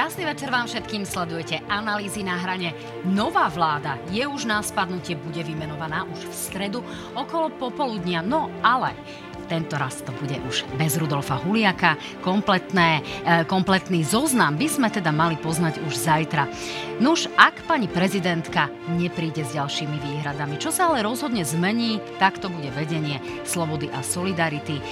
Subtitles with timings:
[0.00, 2.72] Krásny večer vám všetkým, sledujete analýzy na hrane.
[3.04, 6.80] Nová vláda je už na spadnutie, bude vymenovaná už v stredu
[7.12, 8.96] okolo popoludnia, no ale
[9.44, 12.00] tento raz to bude už bez Rudolfa Huliaka.
[12.24, 16.48] Kompletné, e, kompletný zoznam by sme teda mali poznať už zajtra.
[17.00, 22.52] Nuž, ak pani prezidentka nepríde s ďalšími výhradami, čo sa ale rozhodne zmení, tak to
[22.52, 24.76] bude vedenie Slobody a Solidarity.
[24.76, 24.82] E,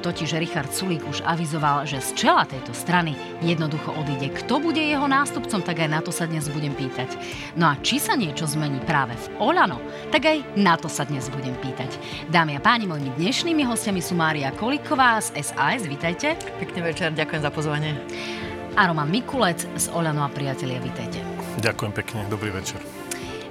[0.00, 3.12] totiž Richard Sulík už avizoval, že z čela tejto strany
[3.44, 4.32] jednoducho odíde.
[4.32, 7.12] Kto bude jeho nástupcom, tak aj na to sa dnes budem pýtať.
[7.60, 11.28] No a či sa niečo zmení práve v Olano, tak aj na to sa dnes
[11.28, 11.92] budem pýtať.
[12.32, 16.40] Dámy a páni, mojimi dnešnými hostiami sú Mária Koliková z SAS, vítajte.
[16.56, 17.92] Pekný večer, ďakujem za pozvanie.
[18.80, 21.33] A Roman Mikulec z Oľano a priatelia, vítajte.
[21.58, 22.82] Ďakujem pekne, dobrý večer.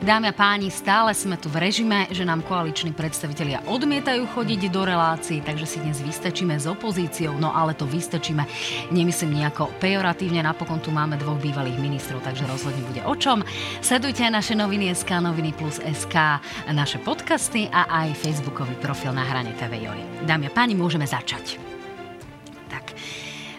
[0.04, 4.84] Dámy a páni, stále sme tu v režime, že nám koaliční predstavitelia odmietajú chodiť do
[4.84, 8.44] relácií, takže si dnes vystačíme s opozíciou, no ale to vystačíme
[8.92, 13.48] nemyslím nejako pejoratívne, napokon tu máme dvoch bývalých ministrov, takže rozhodne bude o čom.
[13.80, 16.44] Sledujte naše noviny SK, noviny plus SK,
[16.76, 20.28] naše podcasty a aj facebookový profil na hrane TV Joj.
[20.28, 21.73] Dámy a páni, môžeme začať.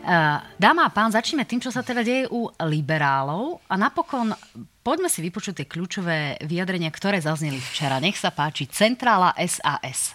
[0.05, 4.37] Eh, Dáma a pán, začneme tým, čo sa teda deje u liberálov a napokon
[4.85, 7.97] Poďme si vypočuť tie kľúčové vyjadrenia, ktoré zazneli včera.
[8.05, 10.13] Nech sa páči, Centrála SAS.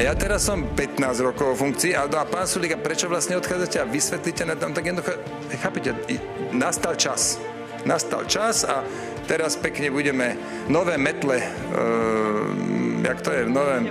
[0.00, 3.84] Ja teraz som 15 rokov v funkcii a, a pán Sulík, prečo vlastne odchádzate a
[3.84, 5.20] vysvetlíte na tam tak jednoducho,
[5.60, 5.92] chápete,
[6.56, 7.36] nastal čas.
[7.84, 8.80] Nastal čas a
[9.28, 10.40] teraz pekne budeme
[10.72, 11.44] nové metle, uh,
[13.04, 13.84] jak to je, nové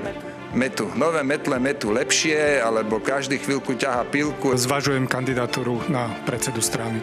[0.53, 0.89] metu.
[0.97, 4.55] Nové metle metu lepšie, alebo každý chvíľku ťaha pilku.
[4.58, 7.02] Zvažujem kandidatúru na predsedu strany.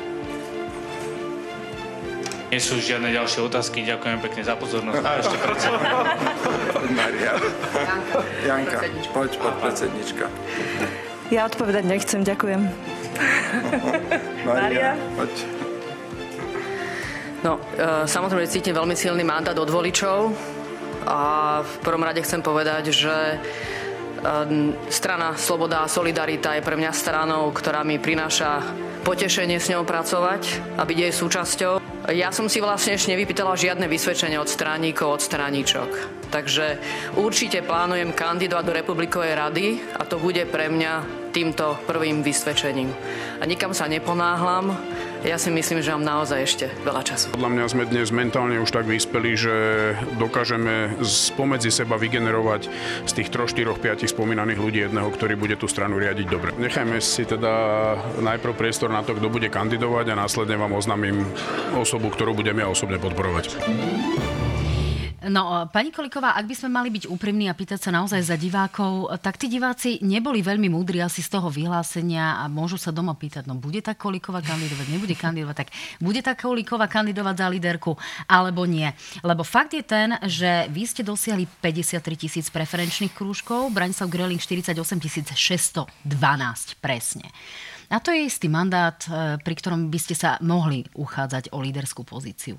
[2.47, 3.83] Nie sú žiadne ďalšie otázky.
[3.83, 5.02] Ďakujem pekne za pozornosť.
[5.02, 5.79] A ešte predseda.
[6.95, 7.33] Maria.
[8.46, 8.79] Janka,
[9.11, 10.24] poď, poď, predsednička.
[11.34, 12.70] Ja odpovedať nechcem, ďakujem.
[14.46, 15.33] Maria, poď.
[17.42, 20.33] No, e, samozrejme cítim veľmi silný mandát od voličov
[21.06, 23.36] a v prvom rade chcem povedať, že e,
[24.90, 28.61] strana Sloboda a Solidarita je pre mňa stranou, ktorá mi prináša
[29.06, 31.74] potešenie s ňou pracovať a byť jej súčasťou.
[32.11, 35.90] Ja som si vlastne ešte nevypýtala žiadne vysvedčenie od straníkov, od straníčok.
[36.27, 36.83] Takže
[37.14, 42.90] určite plánujem kandidovať do Republikovej rady a to bude pre mňa týmto prvým vysvedčením.
[43.39, 44.74] A nikam sa neponáhlam,
[45.27, 47.35] ja si myslím, že mám naozaj ešte veľa času.
[47.35, 49.55] Podľa mňa sme dnes mentálne už tak vyspeli, že
[50.23, 52.70] dokážeme spomedzi seba vygenerovať
[53.05, 56.55] z tých 3, 4, 5 spomínaných ľudí jedného, ktorý bude tú stranu riadiť dobre.
[56.55, 57.53] Nechajme si teda
[58.23, 61.27] najprv priestor na to, kto bude kandidovať a následne vám oznámim
[61.75, 63.58] osobu, ktorú budem ja osobne podporovať.
[65.27, 69.11] No, pani Koliková, ak by sme mali byť úprimní a pýtať sa naozaj za divákov,
[69.19, 73.51] tak tí diváci neboli veľmi múdri asi z toho vyhlásenia a môžu sa doma pýtať,
[73.51, 77.98] no bude tá Koliková kandidovať, nebude kandidovať, tak bude tá Koliková kandidovať za líderku
[78.31, 78.87] alebo nie.
[79.27, 84.79] Lebo fakt je ten, že vy ste dosiahli 53 tisíc preferenčných krúžkov, Branislav Greling 48
[85.35, 85.91] 612
[86.79, 87.27] presne.
[87.91, 92.07] A to je istý mandát, e, pri ktorom by ste sa mohli uchádzať o líderskú
[92.07, 92.58] pozíciu.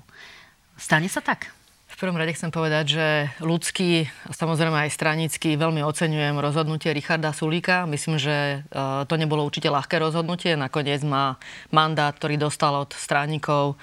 [0.76, 1.57] Stane sa tak?
[1.98, 3.06] Prvom rade chcem povedať, že
[3.42, 7.90] ľudský samozrejme aj stranický veľmi oceňujem rozhodnutie Richarda Sulíka.
[7.90, 10.54] Myslím, že e, to nebolo určite ľahké rozhodnutie.
[10.54, 11.42] Nakoniec má
[11.74, 13.74] mandát, ktorý dostal od straníkov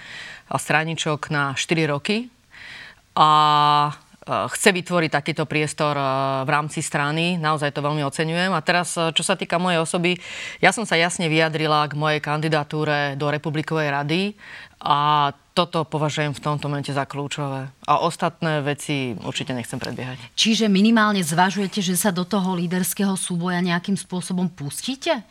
[0.48, 2.32] a straničok na 4 roky.
[3.20, 3.30] A
[3.92, 6.04] e, chce vytvoriť takýto priestor e,
[6.48, 7.36] v rámci strany.
[7.36, 8.56] Naozaj to veľmi oceňujem.
[8.56, 10.16] A teraz, čo sa týka mojej osoby,
[10.64, 14.40] ja som sa jasne vyjadrila k mojej kandidatúre do Republikovej rady
[14.80, 17.72] a toto považujem v tomto momente za kľúčové.
[17.88, 20.36] A ostatné veci určite nechcem predbiehať.
[20.36, 25.24] Čiže minimálne zvažujete, že sa do toho líderského súboja nejakým spôsobom pustíte?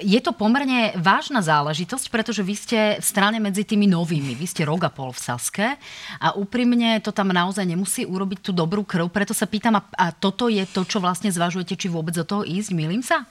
[0.00, 4.32] Je to pomerne vážna záležitosť, pretože vy ste v strane medzi tými novými.
[4.32, 5.76] Vy ste rok a pol v Saske
[6.16, 9.12] a úprimne to tam naozaj nemusí urobiť tú dobrú krv.
[9.12, 12.40] Preto sa pýtam, a, a toto je to, čo vlastne zvažujete, či vôbec do toho
[12.40, 12.72] ísť?
[12.72, 13.28] Milím sa?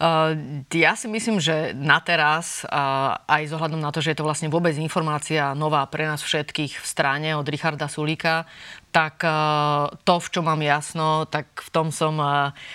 [0.00, 4.18] Uh, ja si myslím, že na teraz, uh, aj z ohľadom na to, že je
[4.18, 8.48] to vlastne vôbec informácia nová pre nás všetkých v strane od Richarda Sulíka,
[8.96, 12.16] tak uh, to, v čom mám jasno, tak v tom som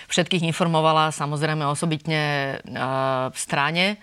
[0.06, 2.56] všetkých informovala, samozrejme osobitne
[3.26, 3.98] v strane.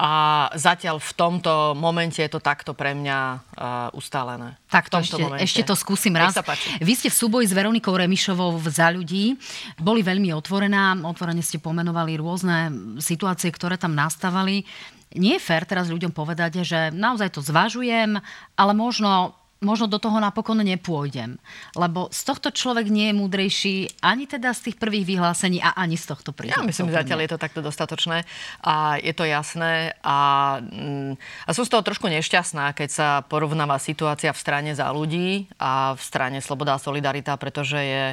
[0.00, 3.36] A zatiaľ v tomto momente je to takto pre mňa uh,
[3.92, 4.56] ustálené.
[4.72, 6.32] Tak to ešte, ešte to skúsim raz.
[6.80, 9.36] Vy ste v súboji s Veronikou Remišovou v Za ľudí.
[9.76, 10.96] Boli veľmi otvorená.
[11.04, 14.64] Otvorene ste pomenovali rôzne situácie, ktoré tam nastávali.
[15.20, 18.16] Nie je fér teraz ľuďom povedať, že naozaj to zvažujem,
[18.56, 21.36] ale možno možno do toho napokon nepôjdem.
[21.76, 26.00] Lebo z tohto človek nie je múdrejší ani teda z tých prvých vyhlásení a ani
[26.00, 26.64] z tohto príhodu.
[26.64, 28.24] Ja myslím, že zatiaľ je to takto dostatočné
[28.64, 30.18] a je to jasné a,
[30.64, 31.12] mm,
[31.44, 35.92] a som z toho trošku nešťastná, keď sa porovnáva situácia v strane za ľudí a
[35.92, 38.04] v strane Sloboda a Solidarita, pretože je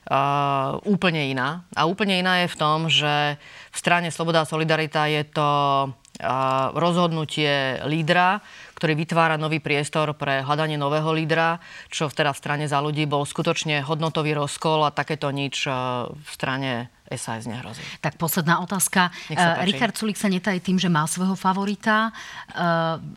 [0.00, 1.68] Uh, úplne iná.
[1.76, 3.36] A úplne iná je v tom, že
[3.68, 5.50] v strane Sloboda a Solidarita je to
[5.92, 8.40] uh, rozhodnutie lídra,
[8.80, 11.60] ktorý vytvára nový priestor pre hľadanie nového lídra,
[11.92, 15.72] čo teda v strane za ľudí bol skutočne hodnotový rozkol a takéto nič e,
[16.08, 17.84] v strane SAS nehrozí.
[18.00, 19.12] Tak posledná otázka.
[19.28, 22.08] E, Richard Sulik sa netají tým, že má svojho favorita.
[22.08, 22.10] E,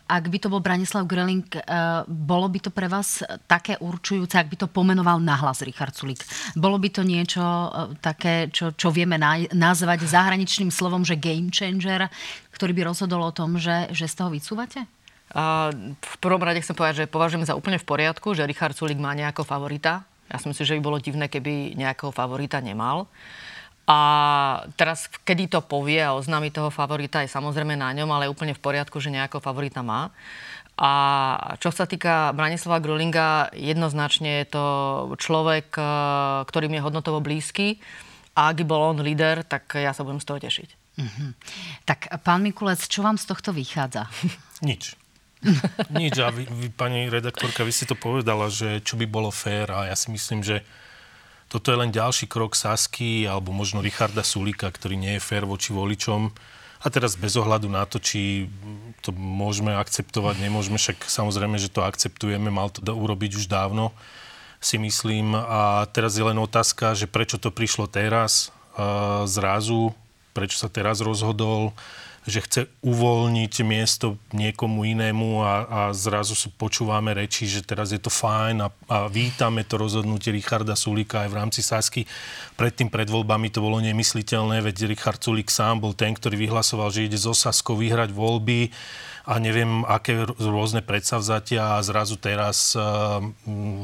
[0.04, 1.48] ak by to bol Branislav Greling,
[2.12, 6.20] bolo by to pre vás také určujúce, ak by to pomenoval nahlas Richard Sulik?
[6.52, 7.40] Bolo by to niečo
[8.04, 9.16] také, čo, čo vieme
[9.48, 12.12] nazvať zahraničným slovom, že game changer,
[12.52, 14.84] ktorý by rozhodol o tom, že, že z toho vycúvate?
[15.90, 19.18] V prvom rade chcem povedať, že považujem za úplne v poriadku, že Richard Sulik má
[19.18, 20.06] nejakého favorita.
[20.30, 23.10] Ja si myslím, že by bolo divné, keby nejakého favorita nemal.
[23.84, 23.98] A
[24.80, 28.56] teraz, kedy to povie a oznámi toho favorita, je samozrejme na ňom, ale je úplne
[28.56, 30.08] v poriadku, že nejakého favorita má.
[30.74, 30.90] A
[31.60, 34.64] čo sa týka Branislava Grulinga, jednoznačne je to
[35.20, 35.84] človek, e,
[36.48, 37.78] ktorým je hodnotovo blízky.
[38.34, 40.68] A ak bol on líder, tak ja sa budem z toho tešiť.
[40.98, 41.30] Mm-hmm.
[41.86, 44.10] Tak pán Mikulec, čo vám z tohto vychádza?
[44.66, 45.03] Nič.
[46.00, 46.16] Nič.
[46.20, 49.88] A vy, vy, pani redaktorka, vy si to povedala, že čo by bolo fér a
[49.88, 50.64] ja si myslím, že
[51.52, 55.70] toto je len ďalší krok Sasky alebo možno Richarda Sulika, ktorý nie je fér voči
[55.70, 56.34] voličom.
[56.84, 58.50] A teraz bez ohľadu na to, či
[59.00, 63.94] to môžeme akceptovať, nemôžeme, však samozrejme, že to akceptujeme, mal to urobiť už dávno,
[64.60, 65.32] si myslím.
[65.32, 68.52] A teraz je len otázka, že prečo to prišlo teraz,
[69.24, 69.94] zrazu,
[70.34, 71.72] prečo sa teraz rozhodol
[72.24, 78.08] že chce uvoľniť miesto niekomu inému a, a zrazu počúvame reči, že teraz je to
[78.08, 82.08] fajn a, a vítame to rozhodnutie Richarda Sulika aj v rámci Sasky.
[82.56, 87.04] Predtým pred voľbami to bolo nemysliteľné, veď Richard Sulik sám bol ten, ktorý vyhlasoval, že
[87.04, 88.72] ide zo Saskou vyhrať voľby
[89.24, 91.80] a neviem, aké rôzne predsavzatia.
[91.80, 93.24] A zrazu teraz uh,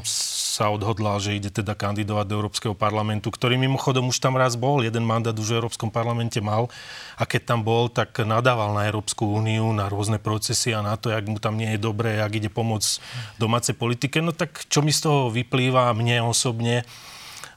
[0.05, 4.85] sa odhodlal, že ide teda kandidovať do Európskeho parlamentu, ktorý mimochodom už tam raz bol,
[4.85, 6.69] jeden mandát už v Európskom parlamente mal.
[7.17, 11.09] A keď tam bol, tak nadával na Európsku úniu, na rôzne procesy a na to,
[11.09, 13.01] jak mu tam nie je dobré, jak ide pomôcť
[13.41, 14.21] domácej politike.
[14.21, 16.85] No tak čo mi z toho vyplýva mne osobne,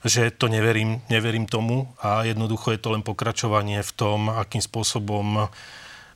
[0.04, 1.92] že to neverím, neverím tomu.
[2.00, 5.52] A jednoducho je to len pokračovanie v tom, akým spôsobom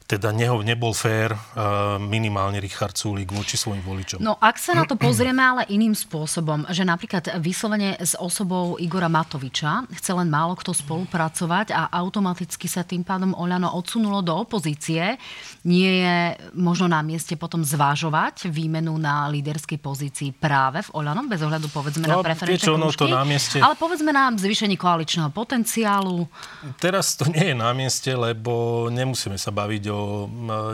[0.09, 4.25] teda neho nebol fér uh, minimálne Richard Sulik voči svojim voličom.
[4.25, 9.13] No ak sa na to pozrieme ale iným spôsobom, že napríklad vyslovene s osobou Igora
[9.13, 15.21] Matoviča chce len málo kto spolupracovať a automaticky sa tým pádom Oľano odsunulo do opozície,
[15.69, 21.45] nie je možno na mieste potom zvážovať výmenu na líderskej pozícii práve v Oľano, bez
[21.45, 23.61] ohľadu povedzme no, na preferenčné no, to na mieste...
[23.61, 26.25] ale povedzme na zvýšení koaličného potenciálu.
[26.81, 29.98] Teraz to nie je na mieste, lebo nemusíme sa baviť o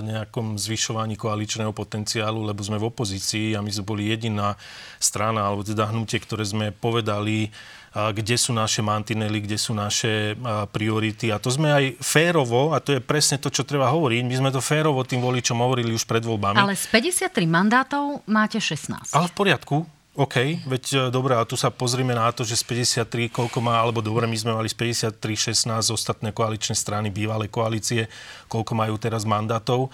[0.03, 4.59] nejakom zvyšovaní koaličného potenciálu, lebo sme v opozícii a my sme boli jediná
[4.99, 7.49] strana, alebo teda hnutie, ktoré sme povedali,
[7.94, 10.35] kde sú naše mantinely, kde sú naše
[10.75, 11.31] priority.
[11.31, 14.50] A to sme aj férovo, a to je presne to, čo treba hovoriť, my sme
[14.50, 16.59] to férovo tým voličom hovorili už pred voľbami.
[16.59, 19.14] Ale z 53 mandátov máte 16.
[19.14, 22.87] Ale v poriadku, OK, veď e, dobré, a tu sa pozrime na to, že z
[23.02, 24.78] 53, koľko má, alebo dobre, my sme mali z
[25.11, 25.18] 53,
[25.66, 28.06] 16 ostatné koaličné strany, bývalé koalície,
[28.47, 29.90] koľko majú teraz mandátov.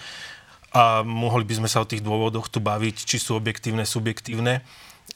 [0.76, 4.60] A mohli by sme sa o tých dôvodoch tu baviť, či sú objektívne, subjektívne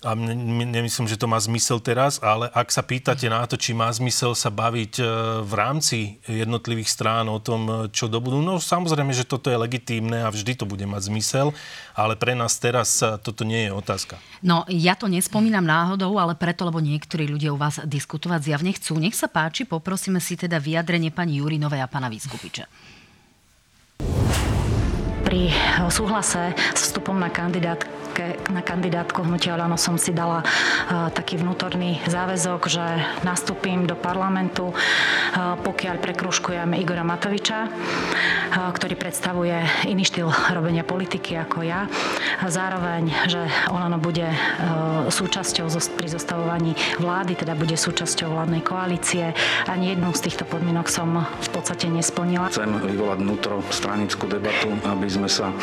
[0.04, 3.88] a nemyslím, že to má zmysel teraz, ale ak sa pýtate na to, či má
[3.88, 5.04] zmysel sa baviť e,
[5.42, 9.56] v rámci jednotlivých strán o tom, e, čo do budú, no samozrejme, že toto je
[9.56, 11.56] legitímne a vždy to bude mať zmysel,
[11.96, 14.20] ale pre nás teraz toto nie je otázka.
[14.44, 19.00] No, ja to nespomínam náhodou, ale preto, lebo niektorí ľudia u vás diskutovať zjavne chcú.
[19.00, 22.68] Nech sa páči, poprosíme si teda vyjadrenie pani Jurinovej a pana Vyskupiča
[25.25, 25.50] pri
[25.90, 27.82] súhlase s vstupom na kandidát
[28.50, 32.85] na kandidátku hnutia Oľano som si dala uh, taký vnútorný záväzok, že
[33.23, 39.56] nastúpim do parlamentu, uh, pokiaľ prekruškujem Igora Matoviča, uh, ktorý predstavuje
[39.88, 41.88] iný štýl robenia politiky ako ja.
[42.44, 43.40] Zároveň, že
[43.73, 44.26] Olano bude
[45.09, 49.33] súčasťou pri zostavovaní vlády, teda bude súčasťou vládnej koalície.
[49.64, 52.52] Ani jednu z týchto podmienok som v podstate nesplnila.
[52.52, 55.54] Chcem vyvolať vnútro stranickú debatu, aby sme sa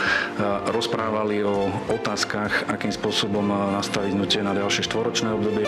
[0.74, 5.66] rozprávali o otázkach, akým spôsobom nastaviť hnutie na ďalšie štvoročné obdobie.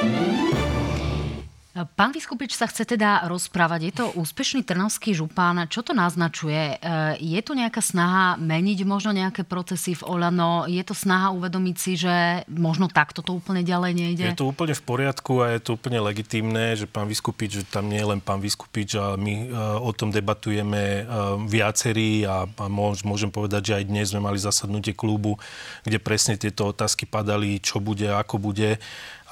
[1.74, 3.82] Pán Vyskupič sa chce teda rozprávať.
[3.82, 5.58] Je to úspešný trnavský župán.
[5.65, 6.77] Čo to naznačuje?
[6.77, 6.86] E,
[7.18, 10.70] je tu nejaká snaha meniť možno nejaké procesy v Olano?
[10.70, 14.22] Je to snaha uvedomiť si, že možno takto to úplne ďalej nejde?
[14.22, 17.89] Je to úplne v poriadku a je to úplne legitimné, že pán Vyskupič, že tam
[17.89, 19.46] nie je len pán Vyskupič, ale my e,
[19.82, 21.01] o tom debatujeme e,
[21.50, 25.42] viacerí a môžem povedať, že aj dnes sme mali zasadnutie klubu,
[25.82, 28.77] kde presne tieto otázky padali, čo bude, ako bude.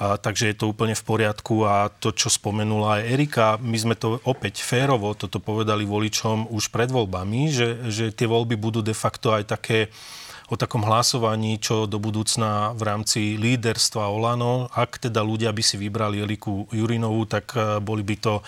[0.00, 3.94] A, takže je to úplne v poriadku a to, čo spomenula aj Erika, my sme
[3.96, 8.96] to opäť férovo toto povedali voličom už pred voľbami, že, že tie voľby budú de
[8.96, 9.92] facto aj také
[10.52, 15.80] o takom hlasovaní, čo do budúcna v rámci líderstva Olano, ak teda ľudia by si
[15.80, 18.42] vybrali Eliku Jurinovú, tak e, boli by to e,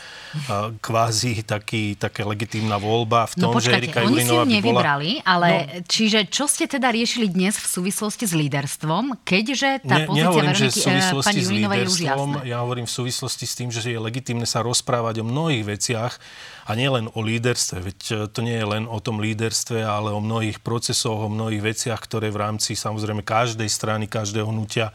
[0.84, 5.10] kvázi taký, také legitímna voľba v no tom, no počkajte, že Erika Jurinová si nevybrali,
[5.16, 5.32] bola...
[5.32, 10.04] ale no, čiže čo ste teda riešili dnes v súvislosti s líderstvom, keďže tá ne,
[10.04, 12.38] pozícia Veroniky, e, pani Jurinovej je už jasná?
[12.44, 16.20] Ja hovorím v súvislosti s tým, že je legitímne sa rozprávať o mnohých veciach,
[16.64, 17.98] a nie len o líderstve, veď
[18.32, 22.30] to nie je len o tom líderstve, ale o mnohých procesoch, o mnohých veciach, ktoré
[22.30, 24.90] v rámci samozrejme každej strany, každého hnutia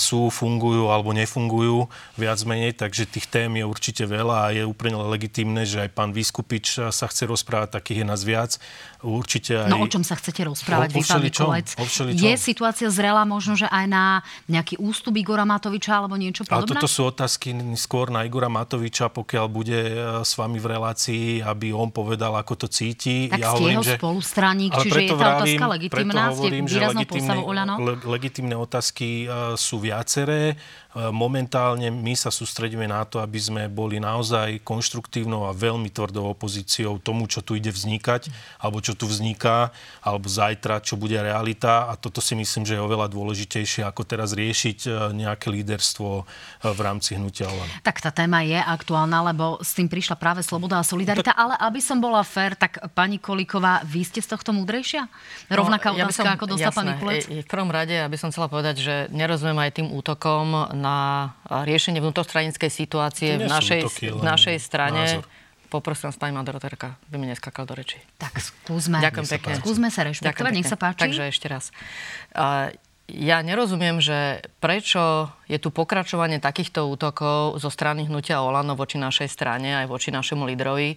[0.00, 1.86] sú, fungujú alebo nefungujú
[2.16, 6.10] viac menej, takže tých tém je určite veľa a je úplne legitimné, že aj pán
[6.16, 8.56] Vyskupič sa chce rozprávať, takých je nás viac.
[9.04, 9.70] Určite aj...
[9.70, 11.68] No o čom sa chcete rozprávať, vy, pán Mikulec?
[12.16, 16.64] Je situácia zrela možno, že aj na nejaký ústup Igora Matoviča alebo niečo podobné?
[16.64, 21.44] Ale toto sú otázky skôr na Igora Matoviča, pokiaľ bude e, s vami v relácii,
[21.44, 23.28] aby on povedal, ako to cíti.
[23.28, 23.94] Tak ja ste hovorím, jeho že...
[24.00, 27.74] spolustraník, čiže je tá otázka legitimná, ste výraznou postavou Oľano?
[28.08, 30.54] Legitimné otázky e, sú sú viaceré.
[30.94, 36.30] E, momentálne my sa sústredíme na to, aby sme boli naozaj konštruktívnou a veľmi tvrdou
[36.30, 38.30] opozíciou tomu, čo tu ide vznikať,
[38.62, 41.90] alebo čo tu vzniká, alebo zajtra, čo bude realita.
[41.90, 46.24] A toto si myslím, že je oveľa dôležitejšie, ako teraz riešiť e, nejaké líderstvo e,
[46.70, 47.74] v rámci hnutia Olano.
[47.82, 51.34] Tak tá téma je aktuálna, lebo s tým prišla práve sloboda a solidarita.
[51.34, 51.42] Tak...
[51.42, 55.10] Ale aby som bola fér, tak pani Koliková, vy ste z tohto múdrejšia?
[55.50, 57.26] Rovnaká no, ja otázka, som, ako dostal pán Mikulec?
[57.26, 62.68] V prvom rade, aby som chcela povedať, že nerozumiem aj tým útokom na riešenie vnútrostranickej
[62.68, 65.24] situácie v našej, v našej strane.
[65.24, 65.24] Názor.
[65.72, 67.98] Poprosím vás, pani moderatorka, by mi neskakal do reči.
[68.20, 69.02] Tak skúsme.
[69.02, 69.52] Ďakujem pekne.
[69.58, 71.08] Skúsme sa rešpektovať, nech sa páči.
[71.08, 71.74] Takže ešte raz.
[73.10, 79.26] Ja nerozumiem, že prečo je tu pokračovanie takýchto útokov zo strany hnutia Olano voči našej
[79.26, 80.94] strane, aj voči našemu lídrovi.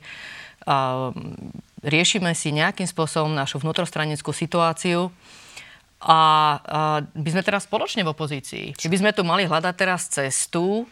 [1.82, 5.10] Riešime si nejakým spôsobom našu vnútrostranickú situáciu
[5.98, 6.20] a, a
[7.02, 8.66] by sme teraz spoločne v opozícii.
[8.78, 10.86] By sme tu mali hľadať teraz cestu,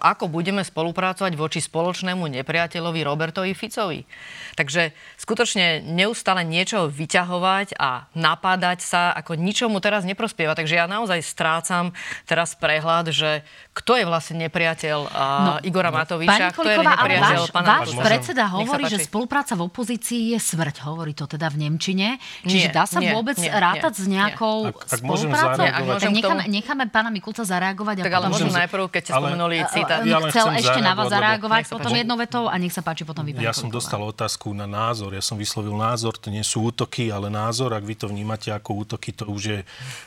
[0.00, 4.04] ako budeme spolupracovať voči spoločnému nepriateľovi Robertovi Ficovi.
[4.52, 10.52] Takže skutočne neustále niečo vyťahovať a napádať sa, ako ničomu teraz neprospieva.
[10.52, 11.96] Takže ja naozaj strácam
[12.28, 17.68] teraz prehľad, že kto je vlastne nepriateľ no, Igora Matoviča, kto je nepriateľ váš, pána
[17.82, 20.86] Váš predseda hovorí, že spolupráca v opozícii je smrť.
[20.88, 22.16] Hovorí to teda v Nemčine.
[22.44, 24.72] Čiže nie, dá sa nie, vôbec nie, rátať nie, s nejakou nie.
[24.72, 25.64] Ak, ak spoluprácou?
[25.96, 28.00] Tak necháme, necháme pána Mikulca zareagovať.
[28.00, 30.00] Tak ale môžem najprv, keď ste spomenuli minulý citát.
[30.02, 33.36] Ja chcel ešte na vás zareagovať potom jednou vetou a nech sa páči potom vy.
[33.38, 35.12] Ja som dostal otázku na názor.
[35.14, 36.16] Ja som vyslovil názor.
[36.18, 37.76] To nie sú útoky, ale názor.
[37.76, 39.58] Ak vy to vnímate ako útoky, to už je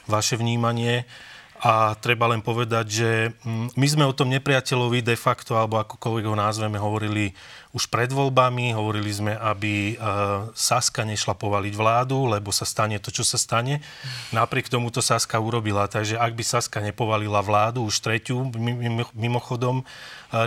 [0.10, 1.06] vaše vnímanie.
[1.60, 3.10] A treba len povedať, že
[3.44, 7.36] mm, my sme o tom nepriateľovi de facto, alebo akokoľvek ho názveme, hovorili
[7.76, 8.72] už pred voľbami.
[8.72, 9.96] Hovorili sme, aby e,
[10.56, 13.84] Saska nešla povaliť vládu, lebo sa stane to, čo sa stane.
[14.32, 15.92] Napriek tomu to Saska urobila.
[15.92, 18.48] Takže ak by Saska nepovalila vládu, už tretiu,
[19.12, 19.86] mimochodom, e,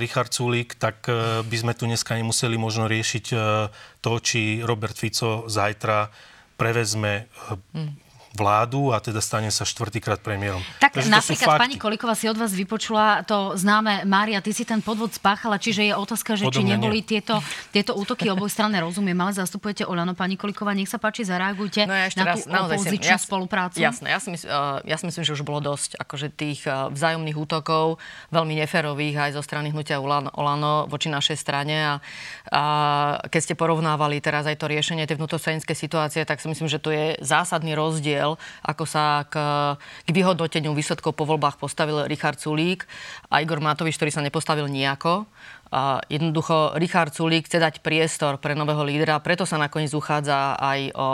[0.00, 3.24] Richard Sulík, tak e, by sme tu dneska nemuseli možno riešiť
[4.00, 6.08] to, či Robert Fico zajtra
[6.56, 7.28] prevezme
[8.32, 10.60] vládu a teda stane sa štvrtýkrát premiérom.
[10.80, 14.80] Tak Takže napríklad pani Kolikova si od vás vypočula to známe, Mária, ty si ten
[14.80, 17.08] podvod spáchala, čiže je otázka, že či neboli nie.
[17.16, 21.92] tieto, tieto útoky obojstranné, rozumiem, ale zastupujete Olano, pani Kolikova, nech sa páči, zareagujte no
[21.92, 23.76] ja ešte na tú raz, opozičnú ja, spoluprácu.
[23.80, 26.88] Jasné, ja si, mysl, uh, ja si myslím, že už bolo dosť akože tých uh,
[26.88, 28.00] vzájomných útokov,
[28.32, 31.94] veľmi neférových aj zo strany hnutia Olano, Olano voči našej strane a,
[32.48, 32.62] a
[33.28, 36.88] keď ste porovnávali teraz aj to riešenie tej vnútrostranickej situácie, tak si myslím, že tu
[36.94, 39.34] je zásadný rozdiel rozdiel, ako sa k,
[40.06, 42.86] k vyhodnoteniu výsledkov po voľbách postavil Richard Sulík
[43.28, 45.26] a Igor Matovič, ktorý sa nepostavil nejako.
[46.12, 51.08] Jednoducho Richard Sulík chce dať priestor pre nového lídra, preto sa nakoniec uchádza aj o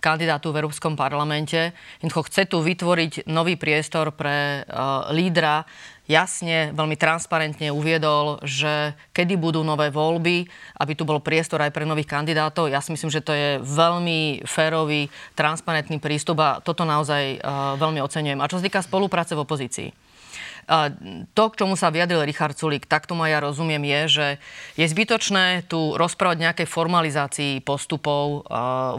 [0.00, 1.76] kandidátu v Európskom parlamente.
[2.00, 5.68] Jednoducho chce tu vytvoriť nový priestor pre uh, lídra,
[6.08, 10.48] jasne, veľmi transparentne uviedol, že kedy budú nové voľby,
[10.80, 12.72] aby tu bol priestor aj pre nových kandidátov.
[12.72, 18.00] Ja si myslím, že to je veľmi férový, transparentný prístup a toto naozaj uh, veľmi
[18.00, 18.40] oceňujem.
[18.40, 20.07] A čo sa týka spolupráce v opozícii.
[21.32, 24.26] To, k čomu sa vyjadril Richard Sulík, tak tomu ja rozumiem, je, že
[24.76, 28.44] je zbytočné tu rozprávať nejaké formalizácii postupov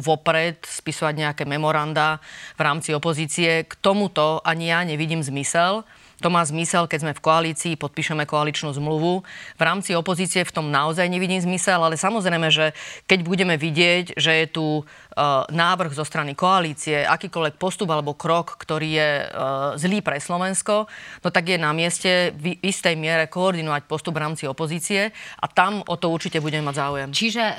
[0.02, 2.18] vopred, spisovať nejaké memoranda
[2.58, 3.70] v rámci opozície.
[3.70, 5.86] K tomuto ani ja nevidím zmysel.
[6.20, 9.24] To má zmysel, keď sme v koalícii, podpíšeme koaličnú zmluvu.
[9.56, 12.76] V rámci opozície v tom naozaj nevidím zmysel, ale samozrejme, že
[13.08, 14.66] keď budeme vidieť, že je tu
[15.52, 19.26] návrh zo strany koalície, akýkoľvek postup alebo krok, ktorý je e,
[19.76, 20.88] zlý pre Slovensko,
[21.20, 25.84] no tak je na mieste v istej miere koordinovať postup v rámci opozície a tam
[25.84, 27.10] o to určite budeme mať záujem.
[27.12, 27.56] Čiže, e,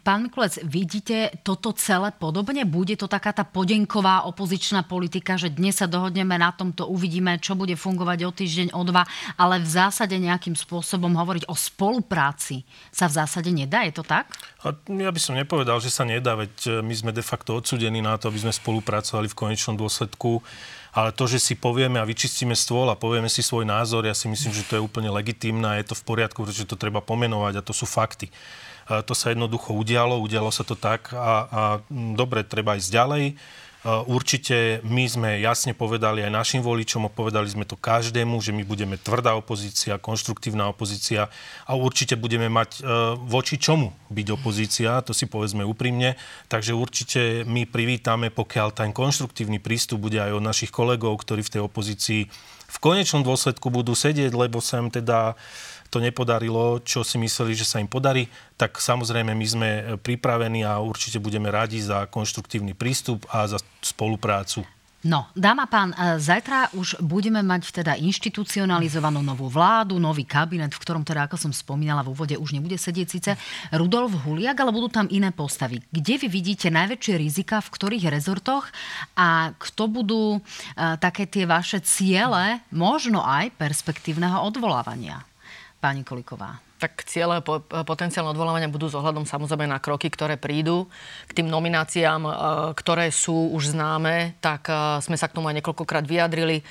[0.00, 2.64] pán Mikulec, vidíte toto celé podobne?
[2.64, 7.52] Bude to taká tá podenková opozičná politika, že dnes sa dohodneme na tomto, uvidíme, čo
[7.52, 9.04] bude fungovať o týždeň, o dva,
[9.36, 14.32] ale v zásade nejakým spôsobom hovoriť o spolupráci sa v zásade nedá, je to tak?
[14.64, 18.14] A ja by som nepovedal, že sa nedá, veď my sme de facto odsudení na
[18.14, 20.38] to, aby sme spolupracovali v konečnom dôsledku.
[20.92, 24.28] Ale to, že si povieme a vyčistíme stôl a povieme si svoj názor, ja si
[24.28, 27.58] myslím, že to je úplne legitimné a je to v poriadku, pretože to treba pomenovať
[27.58, 28.28] a to sú fakty.
[28.86, 33.24] A to sa jednoducho udialo, udialo sa to tak a, a dobre, treba ísť ďalej.
[33.82, 38.62] Eh, určite my sme jasne povedali aj našim voličom, povedali sme to každému, že my
[38.62, 41.26] budeme tvrdá opozícia, konštruktívna opozícia
[41.66, 42.86] a určite budeme mať eh,
[43.18, 46.14] voči čomu byť opozícia, to si povedzme úprimne.
[46.46, 51.52] Takže určite my privítame, pokiaľ ten konštruktívny prístup bude aj od našich kolegov, ktorí v
[51.58, 52.30] tej opozícii
[52.72, 55.34] v konečnom dôsledku budú sedieť, lebo sa im teda
[55.92, 58.24] to nepodarilo, čo si mysleli, že sa im podarí,
[58.56, 59.68] tak samozrejme my sme
[60.00, 64.64] pripravení a určite budeme radi za konštruktívny prístup a za spoluprácu.
[65.02, 70.78] No, dáma pán, e, zajtra už budeme mať teda inštitucionalizovanú novú vládu, nový kabinet, v
[70.78, 73.30] ktorom teda, ako som spomínala v úvode, už nebude sedieť síce
[73.74, 75.82] Rudolf Huliak, ale budú tam iné postavy.
[75.90, 78.70] Kde vy vidíte najväčšie rizika, v ktorých rezortoch
[79.18, 85.26] a kto budú uh, také tie vaše ciele, možno aj perspektívneho odvolávania?
[85.82, 90.90] Pani Koliková tak ciele po, potenciálne odvolávania budú s samozrejme na kroky, ktoré prídu.
[91.30, 92.32] K tým nomináciám, e,
[92.74, 96.66] ktoré sú už známe, tak e, sme sa k tomu aj niekoľkokrát vyjadrili.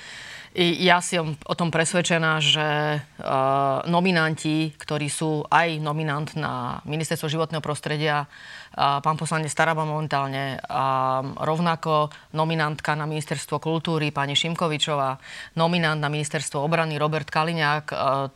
[0.52, 7.64] Ja som o tom presvedčená, že uh, nominanti, ktorí sú aj nominant na Ministerstvo životného
[7.64, 15.16] prostredia, uh, pán poslanec Staraba momentálne, a rovnako nominantka na Ministerstvo kultúry, pani Šimkovičová,
[15.56, 17.86] nominant na Ministerstvo obrany Robert Kaliňák,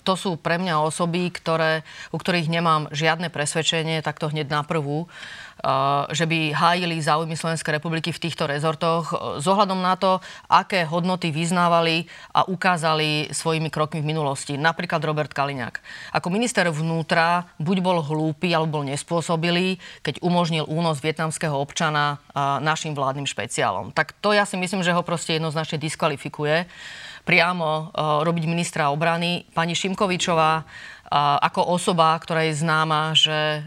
[0.01, 5.05] to sú pre mňa osoby, ktoré, u ktorých nemám žiadne presvedčenie, takto hneď na prvú,
[6.15, 9.11] že by hájili záujmy Slovenskej republiky v týchto rezortoch
[9.43, 14.55] s ohľadom na to, aké hodnoty vyznávali a ukázali svojimi krokmi v minulosti.
[14.55, 15.83] Napríklad Robert Kaliňák.
[16.15, 22.23] Ako minister vnútra buď bol hlúpy alebo bol nespôsobilý, keď umožnil únos vietnamského občana
[22.63, 23.91] našim vládnym špeciálom.
[23.91, 26.71] Tak to ja si myslím, že ho proste jednoznačne diskvalifikuje
[27.27, 27.91] priamo
[28.23, 29.51] robiť ministra obrany.
[29.51, 30.63] Pani Šimkovičová
[31.11, 33.63] ako osoba, ktorá je známa, že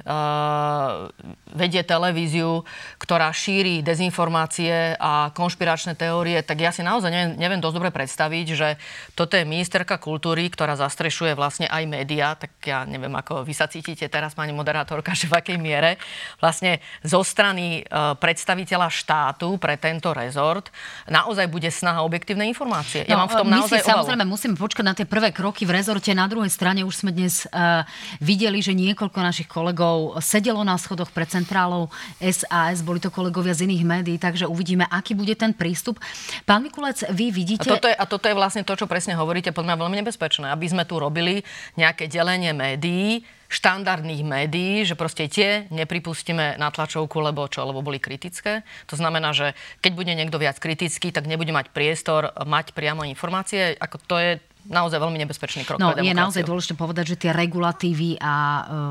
[1.50, 2.62] vedie televíziu,
[3.02, 8.48] ktorá šíri dezinformácie a konšpiračné teórie, tak ja si naozaj neviem, neviem dosť dobre predstaviť,
[8.54, 8.70] že
[9.18, 13.66] toto je ministerka kultúry, ktorá zastrešuje vlastne aj médiá, tak ja neviem, ako vy sa
[13.66, 15.98] cítite teraz, pani moderátorka, že v akej miere
[16.38, 17.82] vlastne zo strany
[18.22, 20.70] predstaviteľa štátu pre tento rezort
[21.10, 23.08] naozaj bude snaha objektívne informácie.
[23.08, 25.66] Ja no, mám v tom my naozaj si, samozrejme musíme počkať na tie prvé kroky
[25.66, 26.12] v rezorte.
[26.14, 27.86] Na druhej strane už sme dnes dnes uh,
[28.18, 33.70] videli, že niekoľko našich kolegov sedelo na schodoch pred centrálou SAS, boli to kolegovia z
[33.70, 36.02] iných médií, takže uvidíme, aký bude ten prístup.
[36.50, 37.70] Pán Mikulec, vy vidíte...
[37.70, 40.50] A toto je, a toto je vlastne to, čo presne hovoríte, podľa mňa veľmi nebezpečné,
[40.50, 41.46] aby sme tu robili
[41.78, 47.98] nejaké delenie médií, štandardných médií, že proste tie nepripustíme na tlačovku, lebo čo, lebo boli
[47.98, 48.62] kritické.
[48.90, 53.74] To znamená, že keď bude niekto viac kritický, tak nebude mať priestor mať priamo informácie.
[53.82, 54.32] Ako to je
[54.68, 58.36] naozaj veľmi nebezpečný krok no, Je naozaj dôležité povedať, že tie regulatívy a,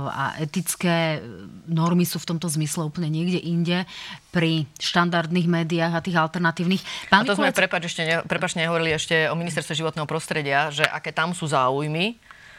[0.08, 1.20] a etické
[1.68, 3.84] normy sú v tomto zmysle úplne niekde inde
[4.32, 7.12] pri štandardných médiách a tých alternatívnych.
[7.12, 7.52] Pán a to Mikulec...
[7.52, 11.44] sme, prepač, ešte ne, prepač, nehovorili ešte o ministerstve životného prostredia, že aké tam sú
[11.44, 12.16] záujmy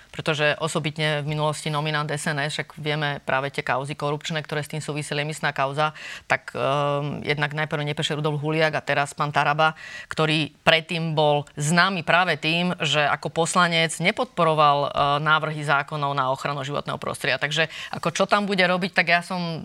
[0.09, 4.81] pretože osobitne v minulosti nominant SNS, však vieme práve tie kauzy korupčné, ktoré s tým
[4.81, 5.93] súviseli, emisná kauza,
[6.25, 9.77] tak um, jednak najprv nepeše Rudolf Huliak a teraz pán Taraba,
[10.09, 14.89] ktorý predtým bol známy práve tým, že ako poslanec nepodporoval uh,
[15.21, 17.37] návrhy zákonov na ochranu životného prostredia.
[17.37, 19.61] Takže ako čo tam bude robiť, tak ja som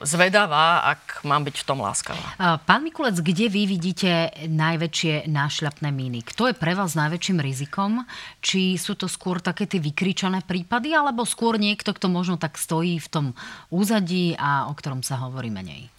[0.00, 2.24] zvedavá, ak mám byť v tom láskavá.
[2.40, 6.24] Uh, pán Mikulec, kde vy vidíte najväčšie nášľapné míny?
[6.24, 8.08] Kto je pre vás najväčším rizikom?
[8.40, 12.96] Či sú to skôr také tie vykričané prípady, alebo skôr niekto, kto možno tak stojí
[12.96, 13.26] v tom
[13.68, 15.92] úzadí a o ktorom sa hovorí menej?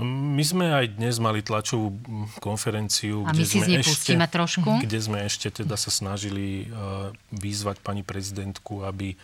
[0.00, 1.92] My sme aj dnes mali tlačovú
[2.40, 4.70] konferenciu, A my kde si sme ešte, trošku.
[4.80, 9.20] kde sme ešte teda sa snažili uh, vyzvať pani prezidentku, aby,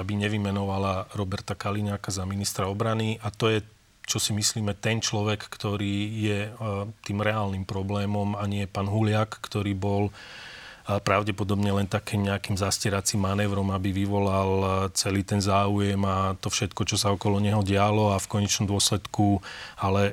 [0.00, 3.20] aby nevymenovala Roberta Kaliňáka za ministra obrany.
[3.20, 3.60] A to je
[4.02, 9.38] čo si myslíme, ten človek, ktorý je uh, tým reálnym problémom a nie pán Huliak,
[9.38, 16.02] ktorý bol uh, pravdepodobne len takým nejakým zastieracím manévrom, aby vyvolal uh, celý ten záujem
[16.02, 19.38] a to všetko, čo sa okolo neho dialo a v konečnom dôsledku
[19.78, 20.10] ale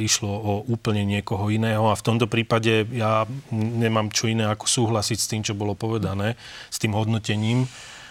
[0.00, 1.88] išlo o úplne niekoho iného.
[1.88, 6.36] A v tomto prípade ja nemám čo iné ako súhlasiť s tým, čo bolo povedané,
[6.68, 7.64] s tým hodnotením